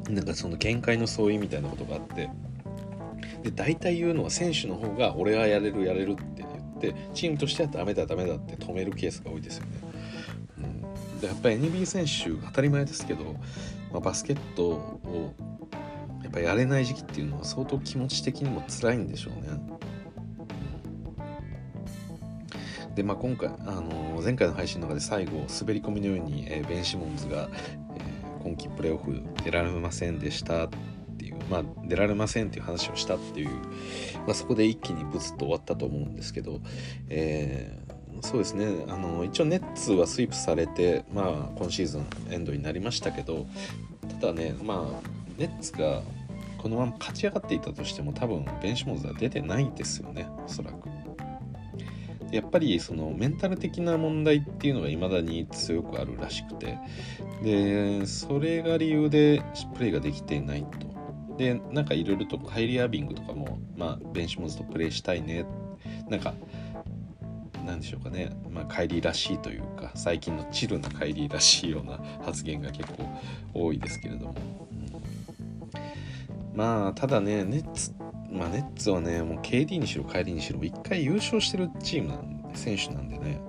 [0.08, 2.30] なんかその見解の相違みたいなことがあって
[3.42, 9.70] で大体言うのは選手の方が俺はやれるやれるって言ってチームとしてはダメだダメだって止めるケースが多いですよね。
[10.58, 10.60] う
[11.16, 13.24] ん、でやっぱり NBA 選手当たり前ですけど、
[13.92, 15.34] まあ、バスケットを
[16.22, 19.78] やっぱやれない時期っていうのは相当気持ち的にも辛いんでしょうね。
[22.94, 27.48] で、まあ、今回、あの、前回の配信の中で最後滑り込みのように、えー、ベン・シモンズが
[28.48, 30.68] 今季プレーオフ出られませんでしたっ
[31.18, 33.50] ていう、まあ、出られませんっていう話をしたっていう、
[34.26, 36.60] まあ、そこで一気にブツッと終わったと思うんですけど、
[37.10, 43.46] えー、そうですねあの一応ネッツはスイープされて、まあ、今シーズンエンドになりましたけど
[44.20, 46.02] ただねまあネッツが
[46.56, 50.88] このまま勝ち上がっていたとしても多分ベンシモンズは出てないですよねおそらく。
[52.30, 56.78] やっぱりそのメンタル的な問題っていうのが未だに強くあるらしくて。
[57.42, 59.42] でそれが理由で
[59.74, 60.88] プレーができていないと。
[61.36, 65.44] でなんかいろいろとカイリー・アービングとかも、まあ、ベンシモンズとプレーしたいね。
[66.08, 66.34] なんか
[67.64, 73.04] なんでしょうかね、まあ、カイリーらしいというか最近のチルなカイリーらしいような発言が結構
[73.52, 74.34] 多いですけれども、
[76.52, 77.92] うん、まあただねネッツ
[78.30, 83.40] まあ、ネッツはね、もう KD にしろ、帰りにしろ、一回優勝してるチームなんで、選手なんでね。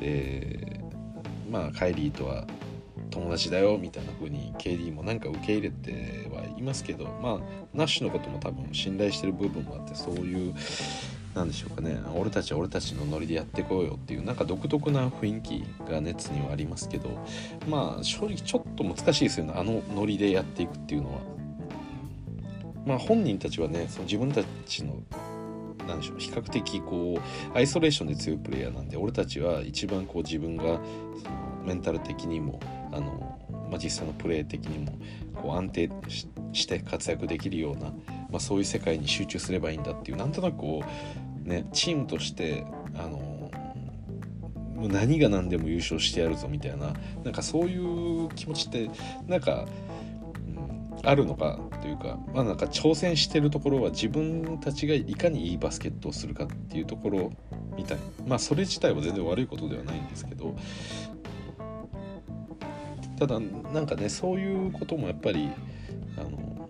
[0.00, 0.80] で、
[1.50, 2.44] まあ、カイリーとは
[3.10, 10.54] 友達だよみたいな風に KD もなんか受け入れてはいますけど、まあ、ナッシュのことも多分信頼してる部分もあって、そういう、
[11.34, 17.10] なんでしょうかね、俺たちは俺たちのノリでやっていこうよっていう、なんか独特な雰囲気がネッツにはありますけど、
[17.68, 21.35] まあ、正直ちょっと難しいですよね、あのノリでやっていくっていうのは。
[22.86, 25.02] まあ、本人たちはねその自分たちの
[25.86, 30.80] なんでしょう比較的こうアイソレーションで強いプレイヤーなんで俺たちは一番こう自分がその
[31.64, 32.60] メンタル的にも
[32.92, 33.38] あの、
[33.70, 34.98] まあ、実際のプレー的にも
[35.34, 35.90] こう安定
[36.52, 37.90] して活躍できるような、
[38.30, 40.82] まあ、そういう世界に集中すればいいんだっていうなんとなくこ
[41.44, 43.50] うねチームとしてあの
[44.76, 46.92] もう何が何でも優勝してやるぞみたいな
[47.24, 48.90] なんかそういう気持ちって
[49.26, 49.66] なんか
[51.02, 57.32] あるのかというか,、まあ、なんか挑戦してるところは自分たちがいかにいいバスケットをするかっていうところ
[57.76, 60.56] みたいまあそれ自体は全然悪いことではないんですけど
[63.18, 65.48] ただなんかねそういうこともやっぱり
[66.18, 66.68] あの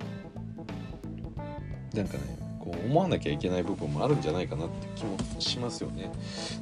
[1.95, 6.11] なんかねこう思わなきゃいけない部分もあるんじゃないかなって気もしますよね。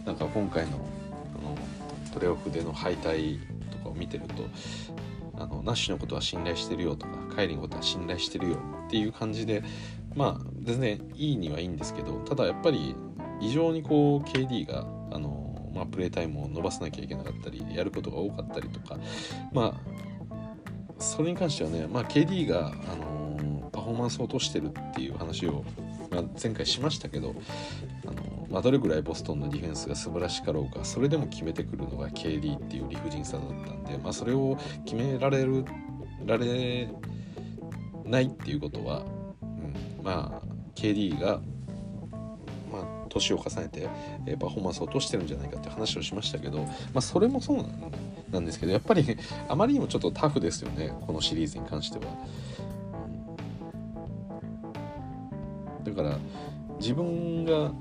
[0.05, 1.57] なんか今回のあの
[2.13, 3.39] プレオフでの敗退
[3.71, 4.45] とかを見てると
[5.37, 9.63] あのナッシュのことは信頼してるよとかカイリのことは信頼してるよっていう感じで
[10.15, 12.95] まあ全然いいにはいいんですけどただやっぱり
[13.41, 18.99] 異常にこう KD があの、まあ、プレータイムを伸ばさなきゃいけなかったりやることが多かったりとか
[19.53, 20.05] まあ
[20.99, 25.65] それに関してはね、まあ、KD が、あのパフォーマンスを落としてるっていう話を、
[26.11, 27.35] まあ、前回しましたけど、
[28.55, 35.65] まあ、どれぐらいボストンのディフェンスが素晴らしかろうかそれでも決めてくるのが KD っていう理不尽さだったんで、まあ、それを決められる
[36.25, 36.89] られ
[38.05, 39.03] ないっていうことは、
[39.43, 41.41] うん、まあ KD が
[42.71, 43.89] まあ、年を重ねて、
[44.27, 47.65] えパフォーマンスを落としてるんじゃないかって話をしましたけど、まあ、それもそう
[48.33, 49.17] なんですけどやっぱり
[49.49, 52.05] あまりにもちょっとタフですよねこのシリーズに関しては。
[55.85, 56.19] だから
[56.81, 57.73] 自分が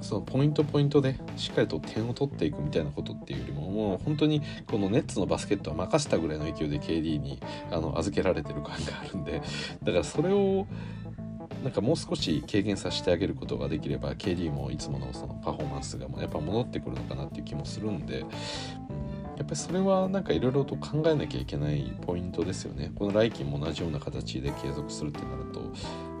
[0.00, 9.42] そのポイントポイントでしっかりと点を取っていくみたいなことっていうよりももう本当にこのネッツのバスケットは任せたぐらいの勢いで KD にあの預けられてる感があるんで
[9.82, 10.66] だからそれを
[11.62, 22.92] なんかもう少し軽減させてあげることができれば KD もいつものそのパフォーマンスがやっぱ戻ってくるのかなっていう気もするんで、やっぱりそれはなんかいろいろと考えなきゃいけないポイントですよね。
[22.94, 25.64] この来季も同じような形で継続するってなると、う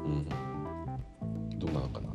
[0.08, 2.09] ん、どうなのかな。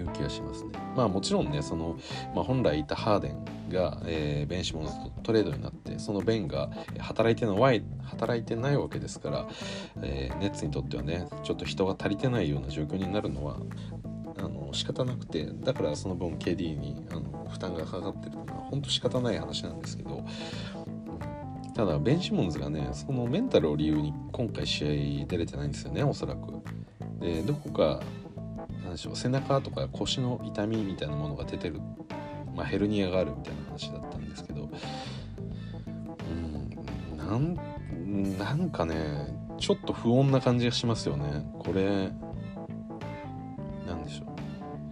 [0.00, 0.70] いう気がしますね。
[0.96, 1.96] まあもちろんねその、
[2.34, 9.48] まあ、本来いたハーデンが、えー、ベンシモンズとトレードになってそのベンが働いてない働いてないわけですから、
[10.02, 13.56] えー、ネッツにとってはねちょっと人が足りてないような状況になるのは
[14.38, 20.24] あの仕方なくてだからその分 KD にあの負担がかかってるのは本当仕方ない話なんですけど
[21.74, 26.62] ただベンシモンズがねそのメンタルを理由に今回試合出れてないんですよねおそらく。
[27.20, 28.00] でどこか
[28.94, 31.80] でしょう背中とか腰の痛みみたいなものが出てる、
[32.54, 34.70] まあ、ヘルニアがあるみたいな話だったんですけど
[36.30, 41.46] うんなんなんかねちょっと不穏な感じがしますよね。
[41.58, 42.10] これ
[43.86, 44.24] なんでしょ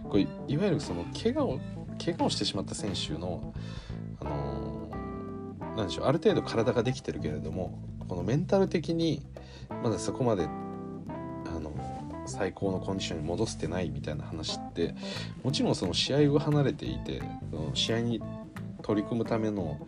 [0.05, 0.09] う。
[0.09, 1.59] これいわゆるその怪我を
[2.03, 3.53] 怪我をしてしまった選手の
[4.21, 6.05] あのなんでしょう。
[6.05, 9.25] ある程度体ができてるけれどもこのメンタル的に
[9.83, 10.47] まだそこまで
[12.25, 14.95] 最高のコンディションに戻せてないみたいな話って
[15.43, 17.21] もちろんその試合を離れていて
[17.51, 18.21] その試合に
[18.81, 19.87] 取り組むための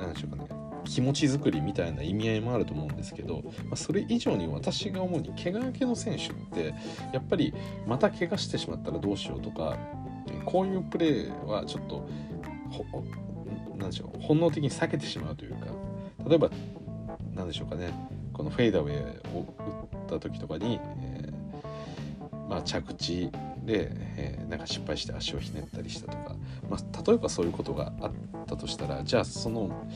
[0.00, 0.48] 何でしょうかね
[0.84, 6.74] 気持ち作りみたいな意味合いもあると思うんですけど、まあ、それ以上に私が思うに怪我明けの選手って
[7.12, 7.54] やっぱり
[7.86, 9.76] また怪我してしまったらどうしようとか
[10.44, 12.08] こういうプレーはちょっと
[13.76, 15.66] なんでしょう本能的に避けてしまうというか
[16.26, 16.50] 例えば
[17.34, 17.92] 何でしょうかね
[18.40, 18.96] このフェイダウェイ
[19.36, 23.30] を打った時とかに、えー、まあ、着地
[23.64, 26.34] で、えー、なんか失敗して足をひねったりしたとか、
[26.68, 28.12] まあ、例えばそういうことがあっ
[28.46, 29.86] たとしたらじゃあその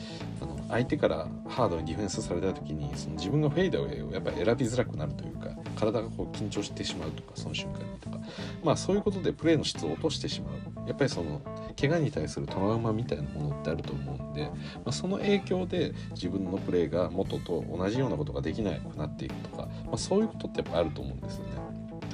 [0.41, 8.19] あの相手からハードにディフェンスされた時にその自分がフェイダーウェイをやっぱ選びづらくなるというか体がこう緊張してしまうとかその瞬間にとか。
[8.63, 10.87] まあそういうことでプレーの質を落としてしまう。
[10.87, 11.41] やっぱりその
[11.79, 14.51] 怪我に対するトラウマみたいなものってあると思うんで、ま
[14.85, 21.51] あ、その影響で自分のプレーが元と同じようなことができなくなっていくとか、まあ、そういうことってやっぱあると思うんですよね。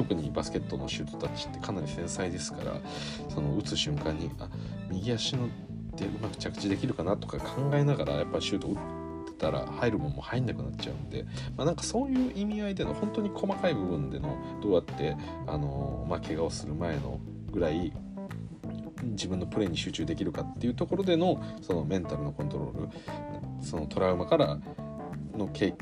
[0.01, 2.73] 特にバスケットのシュートタッチってかなり繊細ですから
[3.29, 4.49] その打つ瞬間にあ
[4.89, 5.47] 右足の
[5.95, 8.75] でうまく着地できるかなとか考えながらやっぱシュート打っ
[9.31, 11.23] てたら入るもんも入んなくなっちゃうんで、
[11.55, 17.19] まあ、なんかそういう意味合いでの本当に細かい部分でのどうやってあの、まあ、怪我をする前の
[17.51, 17.93] ぐらい
[19.03, 22.89] 自分のプレーに集中できるかっていうところでのそのメンタルのコントロール
[23.63, 24.59] そのトラウマから
[25.35, 25.73] の経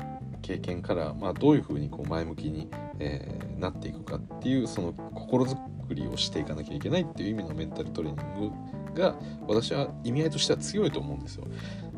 [0.42, 2.68] 験から、まあ、どういうふうにこう前向きに、
[2.98, 5.56] え、なっていくかっていうその心づ
[5.86, 8.50] くりをしていかなきゃいけないっていう意味のメンタルトレーニン
[8.94, 9.14] グが
[9.46, 11.44] 私は意味合いとしては強いと思うんですよ。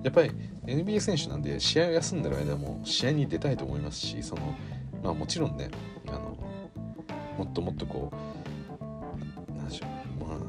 [0.03, 0.33] やっぱり
[0.67, 4.55] NBA 選手なんで試合を休んでる間も試合に出たいと思いますしその、
[5.03, 5.71] まあ、もちろんね
[6.09, 6.37] あの
[7.39, 8.42] もっともっとこう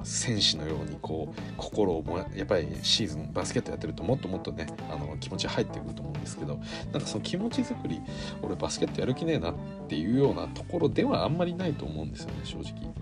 [0.03, 6.59] 戦士のようにこう心をもやっぱりシーズンバスケットやってるともっともっとねあの気持ち入ってくると思うんですけど
[6.91, 8.01] なんかその気持ち作り
[8.41, 9.55] 俺バスケットやる気ねえなっ
[9.87, 12.93] ていうようなところではあんまりないと思うんですよね正直。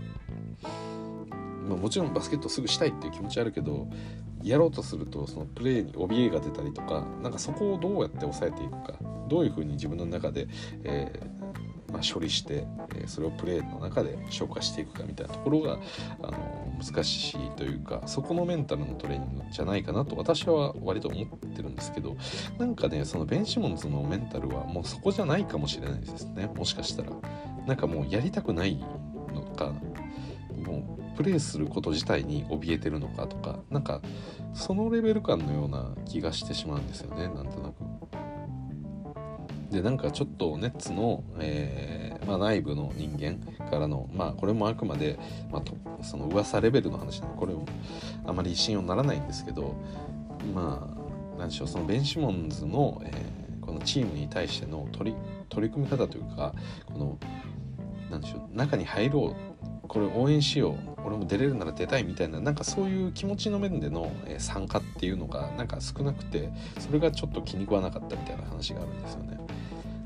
[1.67, 3.87] まあ、もちろんバスケットすぐしたいっていう気持ちあるけど
[4.43, 8.93] やろうとするとそのプレーに怯えが出たりとかなんかそこをどうやって抑えていくか
[9.29, 10.47] どういうふうに自分の中で、
[10.83, 11.40] えー
[11.91, 12.65] まあ、処理して、
[12.95, 15.77] え、それをプレーの中で消化していくかみたいなところが
[16.21, 22.17] あの難しいというかそこのメンタルのトレーニングじゃないかなと私は割と思ってるんですけど
[22.57, 27.11] なんかねそのベン・シモンズのメンタルはもうそこじゃないかもしれないですねもしかしたら
[27.67, 28.83] なんかもうやりたくない
[29.33, 29.73] のか
[30.65, 34.01] もうプレイすること自体に怯えてるのかとかなんか
[34.53, 37.75] そのレベル感のような気がしてしまうんですよねなんとなく。
[39.71, 45.17] でなんかちょっとネッツの、えーまあ、内部の人間からのまあこれもあくまで、
[45.49, 47.65] まあ、とその噂レベルの話なのでこれも
[48.25, 49.75] あまり信用ならないんですけど
[50.53, 55.17] まあ何でしょうそのベン・シモンズの、えー、このチームに対しての取り
[55.47, 56.53] 取り組み方というか
[56.85, 57.17] この
[58.09, 66.49] 何でしょう中に入ろうこれ応援しよう俺も出れるなら出たいみたいななんかそういう気持ちの面での参加っていうのがなんか少なくて
[66.79, 69.40] それがちょっと気に食わなかったみたいな話があるんですよね。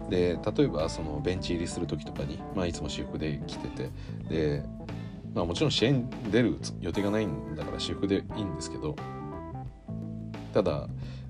[0.09, 3.89] で例えばそのベンチ入りする時とかに、まあ、いつも私服で来てて
[4.29, 4.63] で、
[5.33, 8.95] まあ、もちろん試合に出る予定がないんだから私服でいいんですけど
[10.53, 10.87] ただ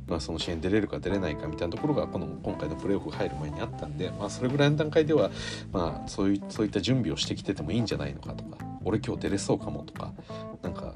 [0.07, 5.31] まあ、その試合に出れるか出れないかみたいなところがこの今回のプレーオフ入る前にあったんで、まあ、それぐらいの段階では、
[5.71, 10.13] まあ、そういそういった準備をしてきててもいいんじゃないのかとか俺今日出れそうかもとか
[10.61, 10.93] なんか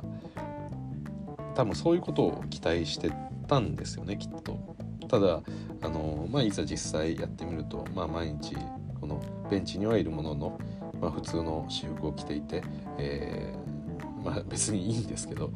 [1.56, 3.12] 多分そういうことを期待して
[3.48, 4.79] たんですよねきっと。
[5.10, 5.42] ただ
[5.82, 8.56] あの、まあ、いざ実際やってみると、まあ、毎日
[9.02, 10.60] このベンチにはいるものの、
[11.02, 12.64] まあ、普通の私服を着ていて、
[12.98, 15.52] えーまあ、別にいいんですけど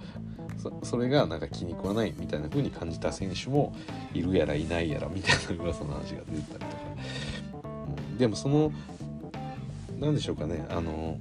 [0.83, 3.75] それがなんか気に食わないみたいな風に感じた選手も
[4.13, 8.71] いるやらいないやらみたいな噂の話が出てたりとか、うん、でもその
[9.99, 11.17] 何でしょうかねあの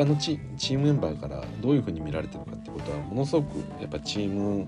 [0.00, 4.66] 他のチチームメンバーからどういう風に見られてるかってことはものすごくやっぱチーム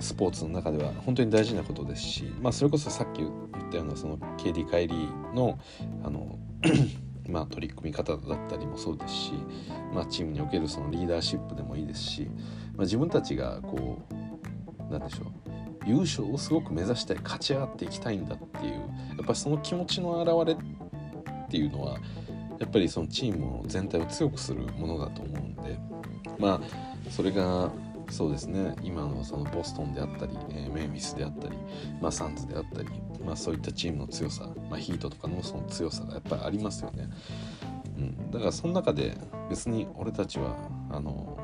[0.00, 3.30] スポーツの中では本当に大事なことですし、まあ、それこそさっき言っ
[3.70, 5.58] たようなその KD カイリーの
[6.02, 6.38] あの
[7.28, 9.32] まあ、取り組み方だったりもそうですし、
[9.94, 12.28] まあ、チームにおけるそのリーダーシップでもいいですし、
[12.74, 18.78] まあ、自分たちがこうなんでしょう優勝をすごく目指したい勝ち上がっていきたいんだっていうや
[19.22, 21.98] っぱりその気持ちの表れっていうのは
[22.62, 25.76] やっぱりそのチーム全体を強くするものだと思うんで
[26.38, 27.72] まあそれが
[28.08, 31.56] そうですね今のそのボストンであったり、えー、メンフィスであったり、
[32.00, 32.88] まあ、サンズであったり、
[33.24, 37.08] まあ、そういったチームの強さ、まあ、ヒートとかのその強さがやっぱりありますよね。
[37.96, 39.16] うん、だからその中で
[39.50, 40.56] 別に俺たちは
[40.90, 41.36] あの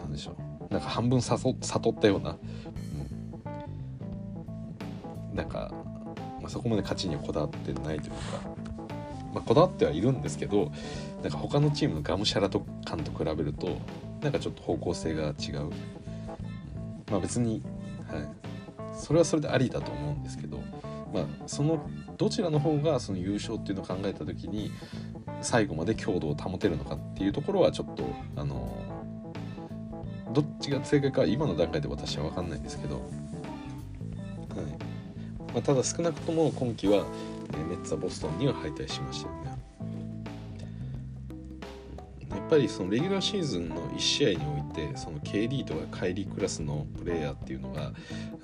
[0.00, 0.36] なんでしょ
[0.70, 2.36] うなんか半分悟ったような、
[5.30, 5.72] うん、なんか、
[6.40, 8.65] まあ、そこまで勝ちにこだわってないというか、
[9.34, 10.72] まあ、こだわってはいるんですけど
[11.22, 13.78] なんか他のチームのがむしゃらと感と比べると
[14.22, 15.70] なんかちょっと方向性が違う。
[17.10, 17.62] まあ別に、
[18.10, 20.58] はい、それはそれでありだと思うんですけど、
[21.12, 24.72] まあ、そのどちらの方がその優勝っていうのを考えた時に
[25.42, 28.04] 最後まで強度を保てるのかっていうところはちょっと
[28.36, 28.72] あの
[30.32, 33.08] どっちが正解か今の段階で私は分かんないんですけど、
[35.56, 37.06] まあ、ただ少なくとも今季は
[37.70, 39.56] メッツァボストンには敗退しましたよね。
[42.30, 47.92] やっぱりそのレギュラーシーズンの1試合においてその KD とかカイリークラスのプレーヤーっていうのが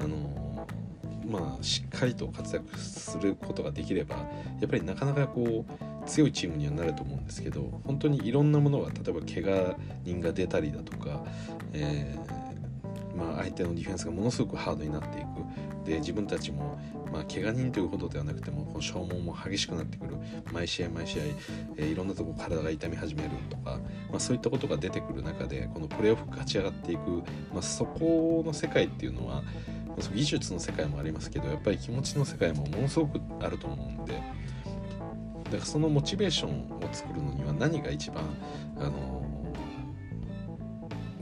[0.00, 0.66] あの
[1.28, 11.22] まあしっかりと活躍することができればやっぱりなかなかこう強いチームにはなると思うんですけど本当にいろんなものが例えば怪我人が出たりだとか、
[11.74, 12.51] えー、
[13.22, 15.26] まあ、相手のディフェンスがものすごくハードになっていく。
[15.84, 16.78] で自分たちも
[17.12, 20.16] まあ、怪我人というほどではなくてもこの消耗も激しくなってくる。
[20.50, 21.22] 毎試合毎試合、
[21.76, 23.78] えー、いろんなとこ体が痛み始めるとか、
[24.10, 27.00] まあ、そういったことが出てくる中でこのプレーオフ勝ち上がっていく、
[27.52, 29.42] まあ、そこの世界っていうのは
[30.14, 38.24] 技術の世界もありますけどやっぱり気持ちの世界もものすごくあると思うんでだからそのモチベーションを作るのには何が一番
[38.78, 39.22] あの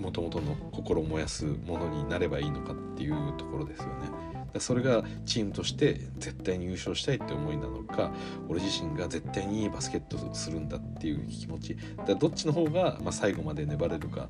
[0.00, 4.30] もともとの心を燃やすものになればいいのかっていうところですよね。
[4.58, 8.10] それがチームとして絶対に優勝したいって思いなのか
[8.48, 11.76] 俺自身が絶対にいいバスケットするんだっていう気持ち。
[12.06, 14.28] だどっちの方が、まあ、最後まで粘れるか、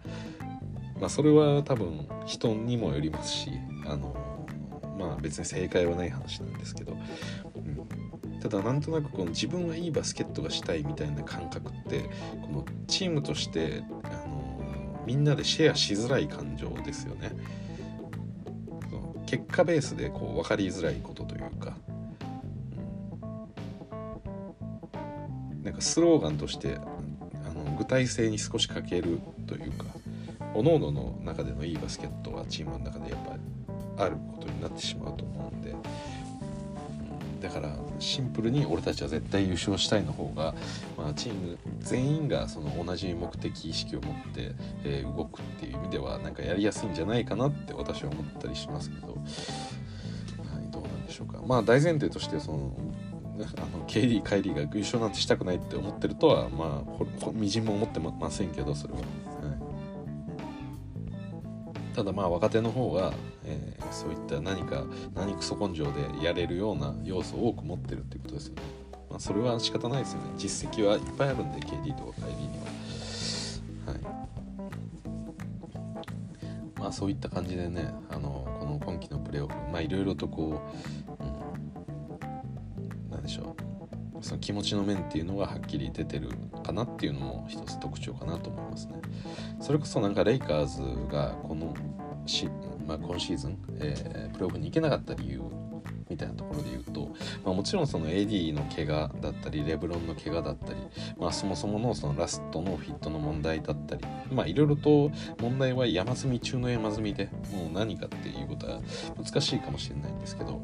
[1.01, 3.51] まあ、それは多分人にもよりますし
[3.87, 4.15] あの
[4.99, 6.99] まあ別に正解はない話なんですけど、
[7.57, 12.11] うん、ただなんとなくこの自分がいいバスケットがしたいみたいな感覚って
[12.43, 14.20] このチームとしてあ
[15.07, 17.33] みんなでシェアしづらい感情ですよね。
[19.27, 21.77] 結果ベースでこう分かりづらいことというか、
[25.53, 26.81] うん、なんかスローガンとしてあ
[27.55, 29.85] の具体性に少し欠けるというか
[30.53, 33.41] 各々の中でのいいバスケットはチームの中でやっぱり
[33.99, 35.77] あることになってしまうと思うんで。
[37.41, 40.55] だからシンプルに俺たちは絶対優勝したいの方が、
[40.97, 44.53] まあ、チーム全員がその同じ目的意識を持って、
[44.85, 52.73] えー、動くっていう意味ではなんかやりやすいんじゃないかなって私は思ったりしますけど、はい、どうなんでしょうかまあ大前提としてその
[53.41, 53.43] あ
[53.77, 59.01] の KD カイリーが優勝なんてしたくないって思ってるとはまあみじんも思ってませんけどそれは。
[62.01, 63.13] ただまあ若手の方が、
[63.45, 64.85] えー、そういった何か
[65.15, 68.63] 何クソ根性でやれるような要素を多く持ってるっていうことですよね。
[69.11, 70.31] まあ、それは仕方ないですよね。
[70.39, 72.65] 実績はいっぱいあるんで KD とかカイリーには。
[73.93, 74.01] はい。
[76.81, 80.63] まあそういった感じでねあのこの今季のプレーオフまあいろいろとこ
[81.21, 81.27] う、う
[83.09, 83.60] ん、なんでしょう
[84.21, 86.31] その気持ちの面っていうのがはっきり出てる
[86.65, 88.95] かなっていうのも一つ特徴かなと思いますね。
[89.61, 90.81] それこそなんかレイカーズ
[91.13, 91.75] がこの
[92.27, 92.49] し、
[92.87, 95.43] まあ、今シーズン、えー、プレーオフに行けなかった理由
[96.11, 97.09] みたいなところで言うと、
[97.45, 100.79] まあ、もちろんその AD の怪我だったりレブロンの怪我だったり、
[101.17, 105.11] まあ、そもそものそのラストのフィットの問題だったりまあいろいろと
[105.41, 108.81] 問題は山積み中の山積みでもう何かっていうことは
[109.17, 110.61] 難しいかもしれないんですけど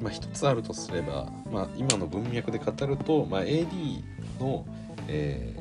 [0.00, 4.02] まあ、一つあるとすれば、まあ、今の文脈で語ると、まあ、AD
[4.40, 4.64] の、
[5.08, 5.54] え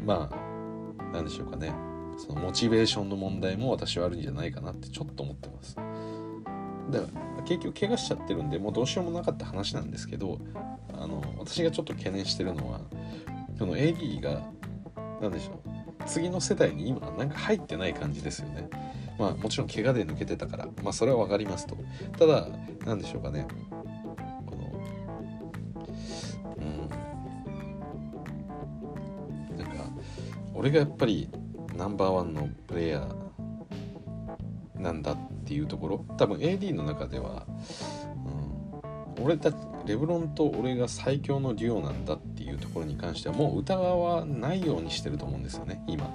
[0.00, 1.72] ー、まあ何でしょうかね
[2.18, 5.76] そのモチベーションの問題も私はあるんじゃないかなってちょっと思ってます。
[6.90, 7.00] で
[7.44, 10.38] 結局怪我しちゃってるんでもうどうしようもなかった話なんですけど
[10.94, 12.80] あの私がちょっと懸念してるのは
[13.58, 14.42] その AD が
[15.20, 18.65] 何でしょう次の世代に今なんか入ってない感じですよね。
[19.18, 21.76] まあもちろん怪我で抜けてたからまあそれは分かりますと。
[22.18, 22.48] ただ
[22.84, 23.46] 何でしょうかね。
[24.46, 24.80] この
[26.56, 26.60] う
[29.54, 29.56] ん。
[29.58, 29.84] なんか
[30.54, 31.28] 俺がやっぱり
[31.76, 36.04] ナンバーワンのプレイヤーなんだっていうところ。
[36.16, 37.46] 多分 AD の中では、
[39.16, 39.56] うん、俺たち
[39.86, 46.06] レブロンと俺が最強のデュオなんだっていうところに関してはもう疑わないようにしてると思うんですよね今。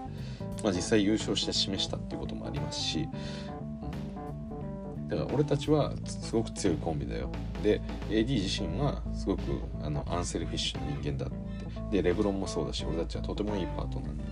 [0.63, 2.40] まあ、実際優勝して示したっていうことも
[2.71, 3.09] ますし、
[5.09, 7.29] だから俺たちはすごく強いコンビだよ。
[7.61, 9.41] で AD 自身はすごく
[9.83, 11.41] あのアンセルフィッシュな人間だって。
[11.91, 14.23] でレブロンもそうだし俺たちはとてもいいパートナーなんだ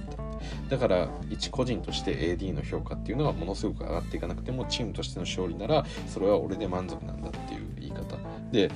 [0.70, 8.18] だから一個人として AD の評価っていうのがものすごく上がっていかなくてもチームとしての勝利ならそれは俺で満足なんだっていう言い方。
[8.52, 8.72] で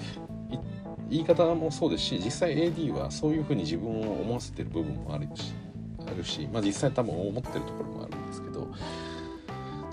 [1.09, 5.53] 言い方もそうですし実際 AD はそういうふうに自分を思わせてる部分もあるし
[6.05, 8.22] あるし、まあ、実際多分思ってるところもある。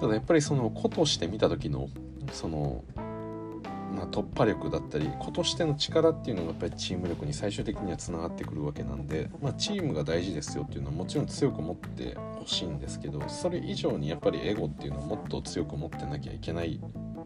[0.00, 1.90] ただやっぱりその個として見た時の
[2.32, 16.80] その、まあ、突破力だったり個としての力っていうのがやっぱりチーム力に最終的にはつながってくるわけなんで、まあ、チームが大事ですよっていうのはもちろん強く持ってほしいんですけどそれ以上にやっぱりエゴっていうのはもっと強く持ってなきゃいけない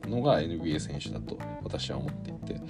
[0.08, 2.60] のが NBA 選手だと私は思っていて。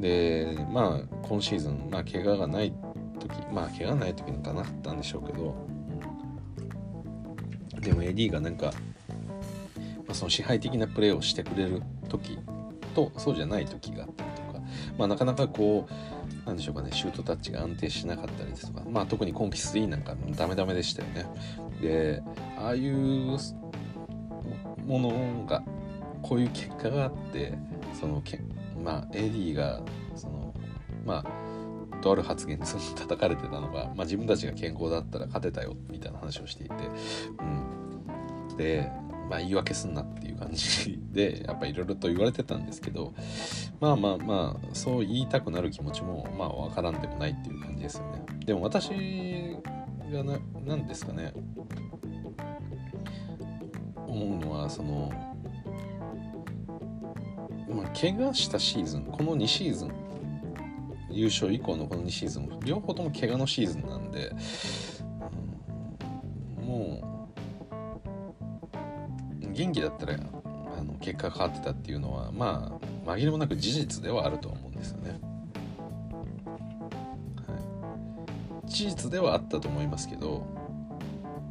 [0.00, 2.74] でまあ今シーズン、まあ、怪我がない
[3.18, 5.78] 時まあ怪我ない時なんかなったんでしょうけど。
[7.80, 8.72] でも AD がなんか、
[10.08, 12.38] まあ、その支配的なプレーをしてくれる時
[12.94, 14.60] とそうじゃない時があったりとか、
[14.98, 21.26] まあ、なかなかこうなんでしょうかねシュートタッチが安定しなかったりですとか、まあ、特に今季3なんかダメダメでしたよね。
[21.80, 22.22] で
[22.58, 23.38] ああいう
[24.86, 25.62] ものが
[26.22, 27.56] こういう結果があって
[28.00, 28.40] そのけ、
[28.82, 29.82] まあ、AD が
[30.16, 30.54] その
[31.04, 31.48] まあ
[32.00, 36.74] とある発言で叩かれてたのが、まあ、自分たちが健康だったら勝てたよみたいな話をしていて、
[38.50, 38.90] うん、で、
[39.28, 43.14] まあ、言い訳すんなっていう感じ でやっぱいろいろと言われてたんですけど
[43.80, 48.22] まあまあまあそう言いたくなる気持ちもまあ分からんでもないっていう感じですよね。
[48.44, 48.90] でも私
[50.12, 51.32] がな何ですかね
[54.06, 55.12] 思うのはその
[57.68, 59.92] まあ怪我したシーズンこの2シーズン
[61.10, 64.32] 優勝以降のこの2シーズン両方とも怪我のシーズンなんで、
[66.58, 67.17] うん、もう
[69.58, 70.18] 元気だったらあ
[70.84, 75.18] の結果変わってたっていうのはまあ紛れもなく事実ではあると思うんですよね。
[77.44, 80.46] はい、事実ではあったと思いますけど、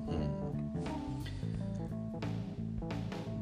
[0.07, 0.13] う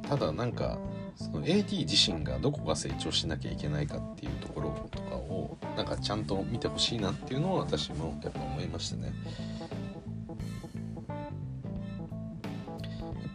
[0.03, 0.79] ん、ただなんか
[1.15, 9.13] その AD 自身がどこが成長しなきゃいけないかっていうところとかをなんかちゃんと見てほしいなっていうのを私もやっぱ思いましたね。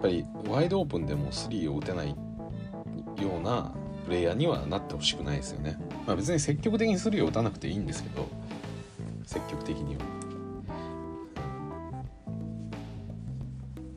[0.01, 2.17] ぱりワイドオープンでも3を打てないよ
[3.39, 3.73] うな
[4.07, 5.77] プレイヤーにはなってほしくないですよね。
[6.07, 8.29] まあ、別に積極的に3を打たなくていいんですけど
[9.25, 10.01] 積極的には。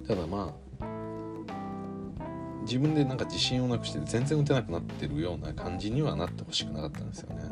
[0.08, 0.64] ただまあ
[2.64, 7.44] 自分でなんか自信をなくして全然打てなくなってるような感じにはなってほしくなかったんですよね。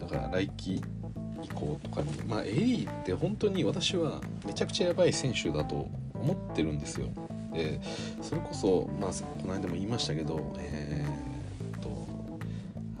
[0.00, 0.82] だから来季
[1.42, 7.08] 以降とかにまあエリーって本当に私はめちゃくちゃやばい選手だと思ってるんですよ。
[7.52, 7.80] で
[8.22, 11.90] それこそまあこの間も言いましたけどえー、っと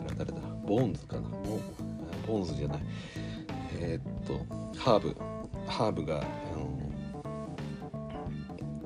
[0.06, 0.38] あれ誰だ？
[0.66, 1.28] ボーンズかな？
[2.26, 2.80] ボーンズじゃない。
[3.78, 4.44] えー、っと
[4.78, 5.16] ハーブ。
[5.66, 6.20] ハーブが、あ
[6.56, 6.80] の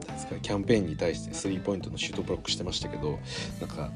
[0.06, 3.18] ですかキャンペーンに対してスリーポイントのシュートブロックしてましたけど
[3.58, 3.90] なんか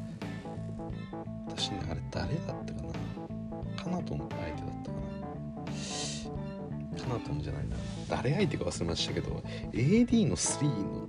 [7.51, 7.77] じゃないな。
[8.09, 9.43] 誰相手か忘れましたけど
[9.73, 11.09] AD の3の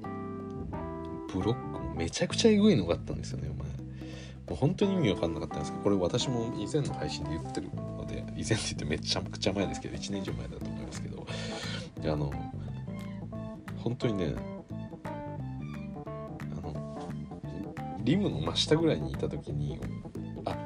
[1.33, 3.69] ブロックもめちゃくちゃエグいのがあったんですよねお前。
[3.69, 11.27] もう本当に意味わかんなかったんですけどこれ私も以前の配信で言ってるので以前って言ってめちゃくちゃ前ですけど1年以上前だと思いますけど
[12.03, 12.31] あの
[13.77, 14.33] 本当にね
[16.57, 17.09] あの
[17.99, 19.79] リムの真下ぐらいにいた時に
[20.45, 20.57] あ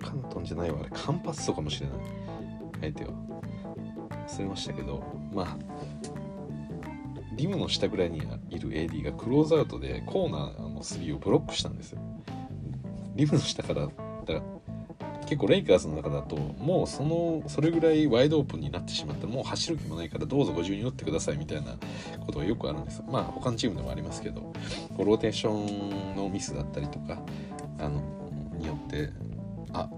[0.00, 1.98] カントンじゃないわあれカンパッソかもしれない。
[2.80, 3.33] 相手は。
[4.34, 5.56] 忘れましたけどまあ
[7.36, 8.18] リムの下ぐらいに
[8.50, 12.00] いる AD がクローズアウトでコーナーの3をブロックしたんですよ。
[13.16, 13.92] リムの下からだか
[14.28, 14.40] ら
[15.26, 21.76] 結構レイカーズの中だともうそのそれぐらいワイドオープンになってしまったらもう走る気もないからどうぞご自由に打ってくださいみたいな
[22.24, 24.40] ことがよくあるんですまあ他のチームでもありますけど
[24.96, 27.22] こうローテーションのミスだったりとか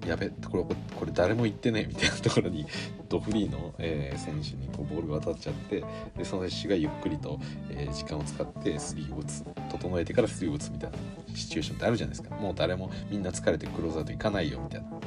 [0.07, 0.65] やべこれ
[0.97, 2.65] これ誰も言ってねみたいなところに
[3.09, 5.85] ドフリーの、えー、選手にこうボールが当たっちゃって
[6.17, 7.41] でその選手がゆっくりと、
[7.71, 10.99] えー、時間を使ってスリーを打つ整えてからスリーを打つみたいな
[11.35, 12.35] シチュエーションってあるじゃないですか。
[12.37, 14.99] もう誰もみんな疲れてクローズアウト行かないよみたいな、ま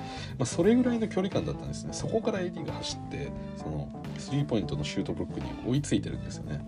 [0.41, 1.93] あ、それぐらいの距離感だったんですね。
[1.93, 6.62] そこから AD が走ってそのスリーポイントのシュートブロックに追いついてるんですよね。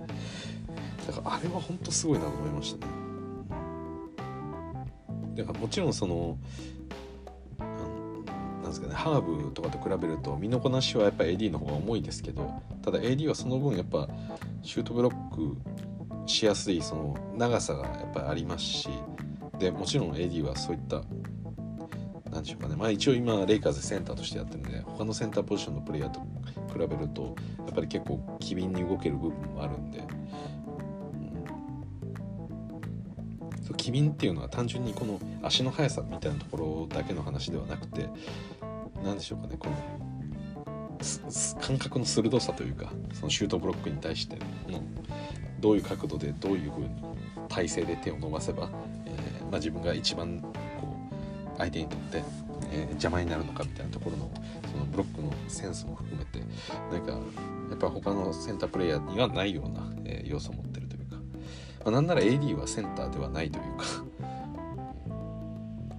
[1.08, 2.94] だからあれは本当すごいなと思いましたね。
[5.36, 6.38] だからもちろんその
[8.72, 14.08] ですかねハーブとかと比べると身のこなしはやっぱり AD の方が重いですけどただ AD はその分やっぱ
[14.64, 15.58] シュートブロック
[16.26, 18.90] しやすいその長さがやっぱりありますし
[19.60, 21.04] でもちろん AD はそういった
[22.32, 26.22] 何でしょうかねまあ一応今レイカーズセンターとしてやってるんで他のセンターポジションのプレイヤーと
[26.72, 30.00] 比べるとやっぱり結構機敏に動ける部分もあるんで、
[33.70, 38.08] うん、機敏っていうのは単純にこの足の速さみたいなところだけの話ではなくて
[39.04, 39.76] 何でしょうかねこの
[41.62, 44.38] 感覚の鋭さというかそのシュートブロックに対して
[44.70, 44.82] の
[45.60, 46.90] どういう角度でどういう風に
[47.50, 48.70] 体勢で手を伸ばせば、
[49.06, 50.50] えー、まあ、自分が一番こ
[51.56, 52.24] う相手にとって、
[52.72, 54.32] えー、邪魔になるのかみたいなところの
[54.72, 56.40] そのブロックのセンスも含めて
[56.92, 61.22] なんかやっぱ他のセンタープレイヤーにはないような、えー、要素を持ってるというか、ま
[61.86, 63.86] あ、なんなら AD はセンターではないというか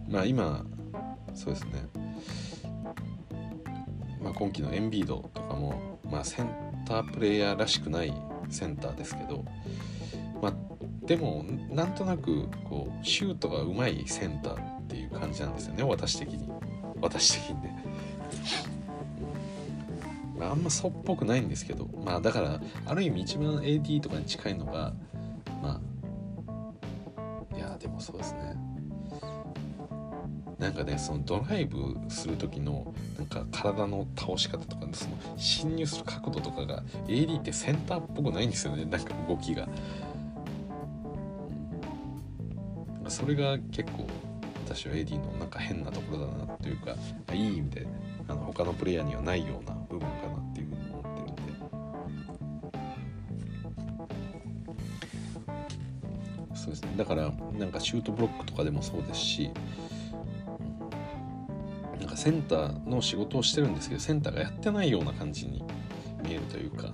[0.08, 0.64] まあ今
[1.34, 1.91] そうですね。
[4.34, 6.48] あ今季のエンビードとかもまあセン
[6.86, 8.12] タープレイヤーらしくない
[8.50, 9.44] センターですけど
[10.40, 10.54] まあ
[11.06, 16.50] でもなんとなくこうシュートがうまいセンターっていう感じなんですよね私的に。
[17.00, 17.84] 私的にね。
[20.38, 24.92] まあ、あんまそっぽくないんですけどまあだからある意味一番 AD とかに近いのが
[25.62, 25.80] ま
[27.52, 28.71] あいやでもそうですね。
[30.62, 38.84] なんかねそのドライブする時のなんか体の倒し方とかその侵入する角度とかが AD ってセンターっぽくないんですよね。
[38.84, 39.68] なんか動きが。
[43.08, 44.06] それが結構
[44.64, 46.94] 私は AD のなんか変なところだなというか
[47.34, 47.88] いい意味で
[48.28, 51.42] あの他のプレイヤーにはないような部分かなっていうふうに思ってるんで。
[56.54, 56.94] そうですね。
[56.96, 59.50] だからなんかシュートブロックとかでもそうですし
[62.22, 65.64] センターの仕事をしてるんですけどセンターがやってないような感じに
[66.22, 66.92] 見えるというか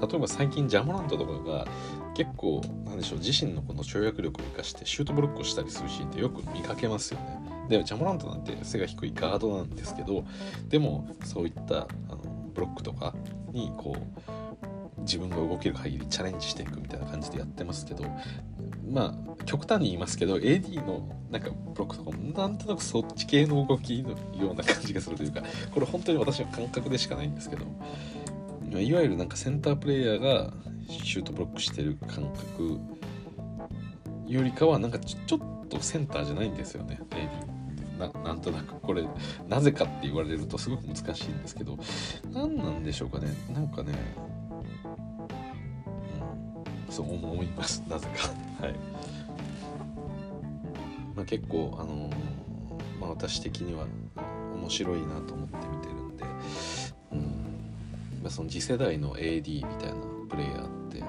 [0.00, 1.66] 例えば最近ジャモラントとかが
[2.14, 7.40] 結構なんでしょう自身のこの跳躍力を生かしてシュートブロックをしたりするシーンってよく見かけますよね。
[7.68, 10.24] でジャモラントなんて背が低いガードなんですけど
[10.68, 12.18] でもそういったあの
[12.54, 13.16] ブロックとか
[13.50, 18.04] にこう自分が動ける限りチャレンジしていくみたいな感じでやってますけど
[18.90, 25.42] まあ極端に言いますけど AD のなんかブロックとかもなんとなくそっち系の動きのような感じがするというか
[25.72, 27.66] これ本当に私の感覚でしかないんですけど
[28.78, 30.52] いわゆるなんかセンタープレイヤーが
[30.88, 32.78] シュートブロックしてる感覚
[34.26, 37.58] よりかはなんかちょっとセンターじゃないんですよね AD
[37.98, 39.04] ななんとなくこれ
[39.48, 41.76] なぜかって言われるとすごく難しいんですけど
[42.32, 43.26] 何なんでしょうかね。
[43.52, 43.92] なんかね、
[46.90, 47.82] そう思います。
[47.88, 48.28] なぜか。
[48.64, 48.74] はい、
[51.14, 52.10] まあ、結構あのー、
[53.00, 53.86] まあ、私的には
[54.54, 56.24] 面白いなと思って見てるんで、
[57.12, 57.18] うん。
[58.22, 59.94] まあ、その次世代の AD みたいな
[60.28, 61.02] プレイヤーって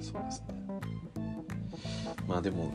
[0.00, 0.62] そうですね。
[2.26, 2.72] まあでも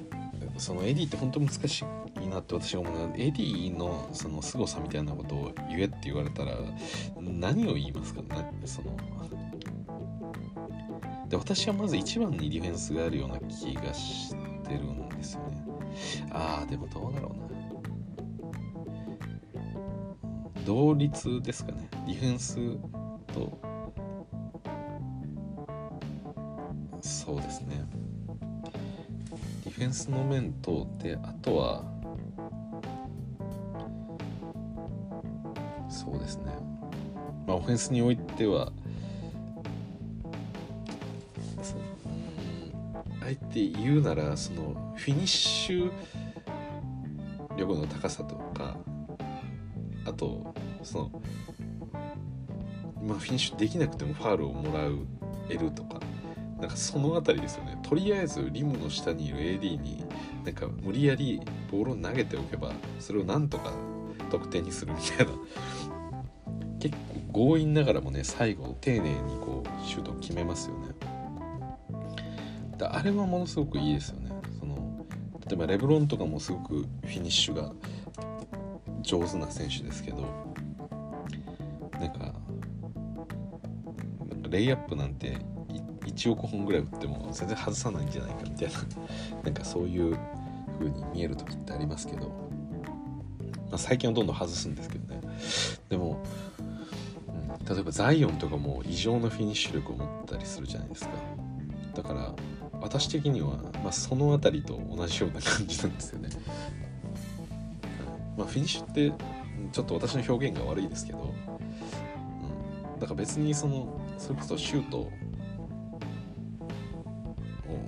[0.58, 1.86] その AD って本当難し
[2.22, 6.54] いなって私は思うのは AD のその凄さみたいなことを言えって言われたら
[7.20, 8.22] 何を言いますか？
[8.24, 8.98] なその
[11.30, 15.66] で私はまず一番にディフェンスがあるような気がしてるんですよね。
[16.32, 17.48] ああでもどうだろうな。
[20.66, 21.90] 同率ですかね。
[22.06, 22.56] ディフェンス
[23.34, 23.58] と
[27.02, 27.86] そうですね。
[29.64, 31.84] ディフェンスの面とであとは
[35.90, 36.54] そうですね。
[37.46, 38.72] まあオフェンスにおいては
[43.28, 45.92] あえて言うならそのフィニッシュ
[47.58, 48.78] 力の高さとか
[50.06, 51.22] あとその
[53.04, 55.06] まあフィニッシュできなくてもファールをもらう
[55.50, 56.00] えるとか
[56.62, 57.78] なんかその辺りですよね。
[57.84, 60.06] とりあえずリムの下にいる AD に
[60.46, 63.74] なんか無理やりボールを投げておけばそれをなんとか
[64.32, 65.34] 得点にするみたいな。
[66.80, 66.96] 結
[67.34, 70.97] 構強引ながらもね最後丁寧にこうシュートを決めますよね。
[72.78, 74.32] だあれはものすごくいいですよね。
[74.60, 75.06] その
[75.48, 77.74] 例えばレブロンとかもすごくフィニッシュが
[79.02, 80.22] 上手な選手ですけど
[81.94, 82.34] なんか
[84.50, 85.38] レイアップなんて
[86.06, 88.74] 1億本ぐらい打っても全然外さないんじゃないかみたいな
[89.44, 90.18] なんかそういう
[90.80, 92.28] 風に見える時ってありますけど、
[93.70, 95.22] まあ、最近はどんどん外すんですけどね。
[95.90, 96.24] でも、
[97.30, 97.32] う
[97.72, 101.12] ん、例えばザイオンとかも異常なフィニッシュ力を持ったりするじゃないですか。
[101.96, 102.34] だから
[102.82, 106.30] 私的には、まあ、その辺りと同じような感じなんですよね、
[108.38, 109.12] まあ、フィニッシュって
[109.72, 115.12] ちょっと私の表現が悪いですけど、うん、だから別にそのそれこそシュートを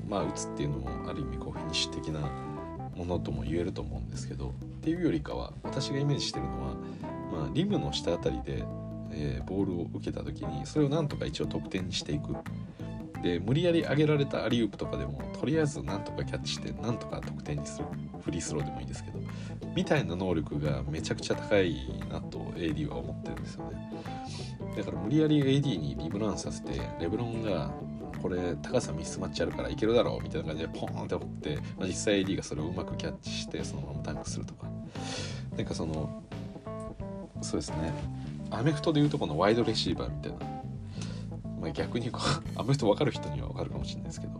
[0.07, 2.19] まあ打つっていうのもある意味こうフィニッシュ的な
[2.95, 6.75] ものとも言えると思うんですけどっていうよりかは私がイメージしてるのは、
[7.31, 8.63] まあ、リムの下あたりで、
[9.11, 12.35] えー、ボールを受けた時にそれをなんとか一応得点にしていく。
[13.21, 17.85] で無理やり上げられたアリウープとかでもとりあえずなんとかキャッチしてなんとか得点にする
[18.23, 19.19] フリースローでもいいんですけど
[19.75, 21.75] みたいな能力がめちゃくちゃ高い
[22.09, 23.89] なと AD は思ってるんですよね。
[24.75, 27.71] だから無理やり AD にリブランさせてレブロンが
[28.21, 34.69] これ高さミスマッチあるからいけるだろうみたいな感じでポーンって折って、まあ、実際 AD がそれをうまくキャッチしてそのままタンクするとか。
[35.55, 36.23] なんかその
[37.41, 37.93] そうですね。
[38.51, 40.58] アメフトでいうとこのワイドレシーバーみたいな、
[41.59, 42.21] まあ、逆にこ
[42.55, 44.39] うアメフト分かる人には分かるかもしれないですけど、ま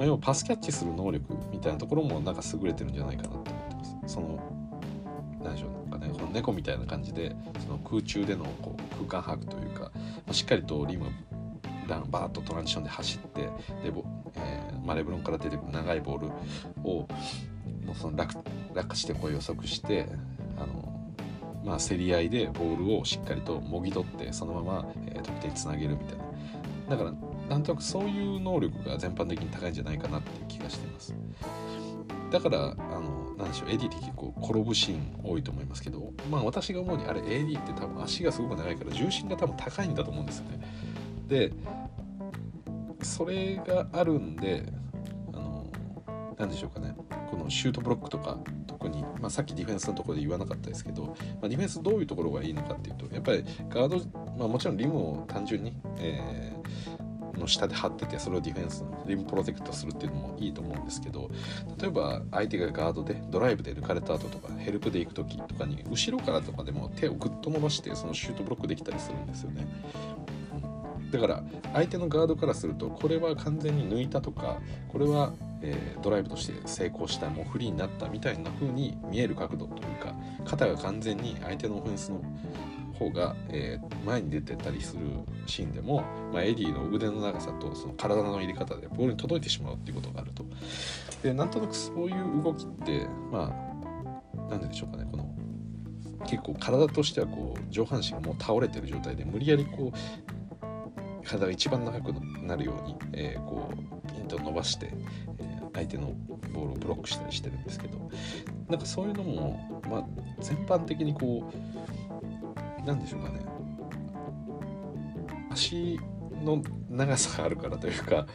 [0.00, 3.52] あ、要はパスキャッチする能力みたいなところもなんか優れてるんじゃないかなと思って
[4.02, 4.38] まその
[5.42, 7.34] 何でしょうかねこの猫みたいな感じで
[7.64, 9.90] その空中でのこう空間把握というか、ま
[10.30, 11.06] あ、しっかりとリム
[11.88, 13.50] ランバーッとトランジションで走ってで、
[13.84, 16.26] えーまあ、レブロンから出てくる長いボール
[16.84, 17.08] を
[17.84, 18.36] もうその落
[18.74, 20.08] 落下してこう予測して
[20.58, 20.86] あの
[21.64, 26.25] まあ、競り合いでボールをしっかりともぎ取ってそのまま、えー、得点につなげるみたいな
[26.88, 27.12] だから
[27.48, 31.14] なんとなくそういう能力が全般的に高いんじゃないかなっていう気がしています。
[32.30, 40.60] だからあのなんでしょう AD って結構転ぶシーン多いと思いますけどまあ私が思うにあれ AD って多分足がすごく長いから重心が多分高いんだと思うんですよね。
[41.28, 41.52] で
[43.02, 44.64] それがあるんで
[46.38, 46.94] なんでしょうかね
[47.30, 51.12] このシュートブロックとか特に、まあ、さっきディフェンスのところで言わなかったですけど、ま
[51.44, 53.98] あ、ディフェンスどういうところがいいのかっていうとやっぱりガード、
[54.38, 61.30] まあ、もちろんリムを単純に、えー、の下で張っててそれをディフェンスリムプロテクトするっていうのもいいと思うんですけど
[61.80, 69.66] 例えば相手がガードでドライブで抜かれた後とかヘルプで行く時とかに後ろからとかでも手をグッと伸ばしてそのシュートブロックできたりするんですよね。
[71.10, 74.58] だから相手のガードからするとこれは完全に抜いたとか
[74.88, 75.32] これは
[75.62, 82.22] えー、ドライブとして成功したもうフリーになったみたいな風に見える角度というか肩が完全に相手のオフェンスの
[82.98, 85.02] 方が、えー、前に出てたりする
[85.46, 86.02] シーンでも、
[86.32, 90.44] まあ、エディの腕の長さとその体の入れ方でボールに届いてしまうっていうことがあると。
[91.22, 95.34] でなんとなくそういう動きってまあ何ででしょうかねこの
[96.26, 104.92] 結構体としてはこう上半身がもう倒れてる状態で無理やりこう体が一番長くなるように、えー、こうピンと伸ばして、
[105.76, 106.14] 相手の
[106.52, 108.10] ボールをブロックしたりしてるんですけど
[108.68, 110.04] なんかそういうのも、まあ、
[110.40, 111.50] 全般的にこ
[112.82, 113.40] うなんでしょうかね
[115.50, 115.98] 足
[116.42, 118.26] の長さがあるからというか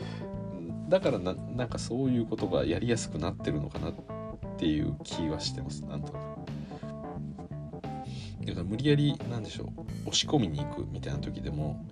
[0.90, 3.94] だからななんかそういうことがやりやすくなってるのかなっ
[4.58, 6.32] ていう気はしてますなんとなく。
[8.46, 9.68] だから無理やりなんでしょう
[10.08, 11.86] 押し込みに行くみたいな時でも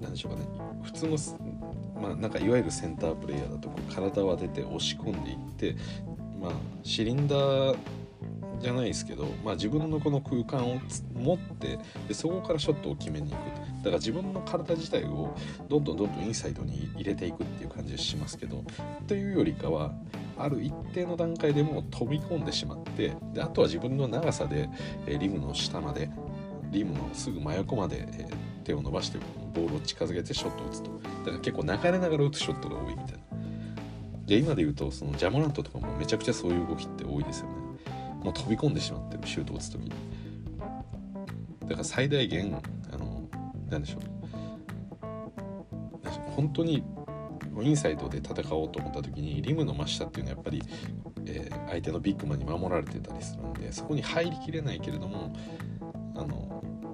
[0.00, 0.46] いなんでしょうかね。
[0.82, 1.16] 普通の
[2.00, 5.76] まあ、なんかいわゆるセンタープレイヤーだとこう体を当てて押し込んでいって、
[6.40, 7.76] まあ、シリンダー
[8.60, 10.80] じゃないですけど、まあ、自分のこの空間を
[11.14, 11.78] 持って
[12.08, 13.40] でそこからショットを決めに行く
[13.78, 15.34] だから自分の体自体を
[15.68, 18.64] どんどんどんどんインサイドに入れていくっていう感じがしますけど
[19.06, 19.92] というよりかは
[20.36, 24.70] ある一定の段階でもう飛び込んでしまってであとは自分の長さで、
[25.06, 26.10] えリムの下まで
[26.70, 28.26] リムのすぐ真横まで、え
[28.64, 29.18] 手を伸ばして
[29.52, 30.90] ボールを近づけてショットを打つと。
[30.90, 33.18] だから結構流れながら打つショットが多いみたいな。
[34.26, 37.54] で今で言うとそのジャモラントとかもめちゃくちゃそういう動きって多いですよね。
[38.22, 39.90] もう飛び込んでしまってるシュートを打つ時に。
[41.62, 42.56] だから最大限
[42.92, 43.28] あの
[43.68, 44.20] 何でしょう。
[46.36, 46.82] 本当に
[47.62, 50.62] インサイドで戦おうと思った時にリムの真下っていうのはやっぱり、
[51.26, 55.34] えー、相手のビッグマンに守られてたりするんでそこに入りきれないけれども
[56.14, 56.49] あの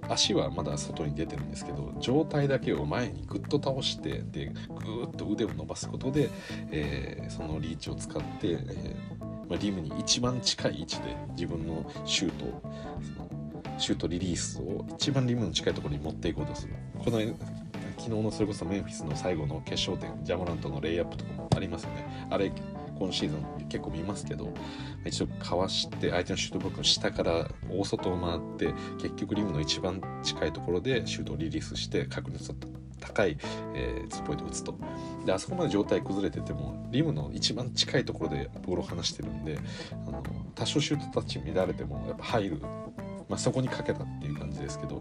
[0.08, 6.30] 足はまだ外に出てるんですけど上体だけを前にグッと倒してでグーッと腕を伸ばすことで、
[6.70, 8.96] えー、そのリーチを使って、えー
[9.48, 12.62] まあ、リムに一番近い位置で自分のシュート
[13.02, 16.74] そのシュートリリースを一番リムの近いところに持っていこうとする。
[16.98, 17.20] この
[17.98, 22.28] 昨日のそれこそメンフィスの最後の決勝点ジャモラントのレイアップとかもありますよね。
[22.30, 22.52] あれ
[22.98, 24.52] 今シーズン結構見ますけど
[25.04, 32.56] 一度かわして相手のシュートブロックの下から大外を回って結局リムの一番近いところでシュートをリリースして確率の
[33.00, 33.36] 高い、
[33.74, 34.78] えー、ツーポイントを打つと。
[35.24, 39.58] であそこまで状態崩れててもリムの一番近いところでボールを離してるんで
[40.06, 40.22] あの
[40.54, 42.60] 多少シュートタッチ乱れてもやっぱ入る、
[43.28, 45.00] まあ、そこにかけたっていう感じですけど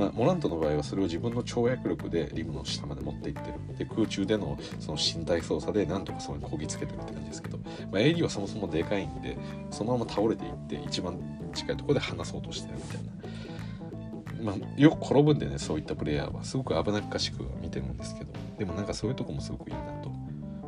[0.00, 3.76] まあ、モラントの場合はそれを自分の跳躍力でリムの下まで持っていってる。
[3.76, 9.36] で空中でのその身体操作でなんとかそこにこぎつけてるって感じですけど、まあ、AD はそもそもでかいんで
[9.70, 11.20] そのまま倒れていって一番
[11.52, 14.52] 近いとこで離そうとしてるみたいな。
[14.52, 16.44] まあ、よく転ぶんでねそういったプレイヤーは。
[16.44, 18.30] すごく危なっかしく見てるんですけど。
[18.56, 20.08] でもなんかそういうとこもすごくいいなと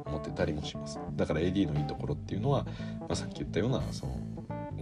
[0.05, 1.01] 思ってたりもします。
[1.17, 2.65] だから AD のいいところっていうのは、
[3.01, 4.19] まあ、さっき言ったようなその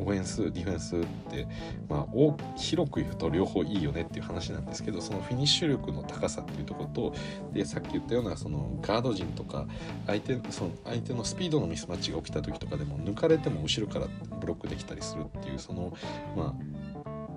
[0.01, 1.47] オフェンスディフェンスって、
[1.89, 7.15] まあ、広く言うと両方いいよねっていう話なんですけどそのフィニッシュ力の高さっていうところと
[7.53, 9.67] でさっき言ったようなそのガード陣とか
[10.07, 14.07] 相手その相手のスピードのミスマッチが起きた時とかでも抜かれても後ろから
[14.41, 15.93] ブロックできたりするっていうその
[16.37, 16.81] まあ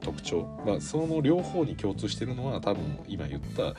[0.01, 3.73] 特徴、まあ、その両方に共通してるのは多分今言った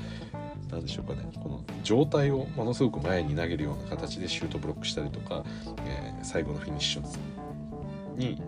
[0.70, 1.28] 何でしょうかね。
[1.43, 5.45] この状態をものすごく前に投げるような形でシュートブロックしたりとか、
[5.87, 7.03] えー、最後のフィニッシュ
[8.16, 8.43] に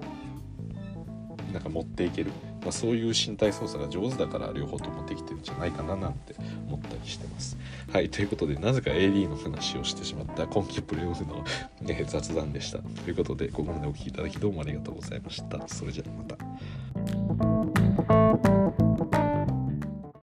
[1.56, 2.30] なんか持っていける、
[2.60, 6.34] まあ、そういう身体操作が上手だから両方ともできてるんじゃないかななんて
[6.68, 7.56] 思ったりしてます。
[7.90, 11.42] はいということでなぜか AD の話をしてしまった今季プレーオフの
[11.80, 12.80] ね、雑談でした。
[12.80, 15.66] ということでここまでお聴きいただきどうもありがとうございました。
[15.66, 16.24] それじゃあま
[18.52, 18.65] た。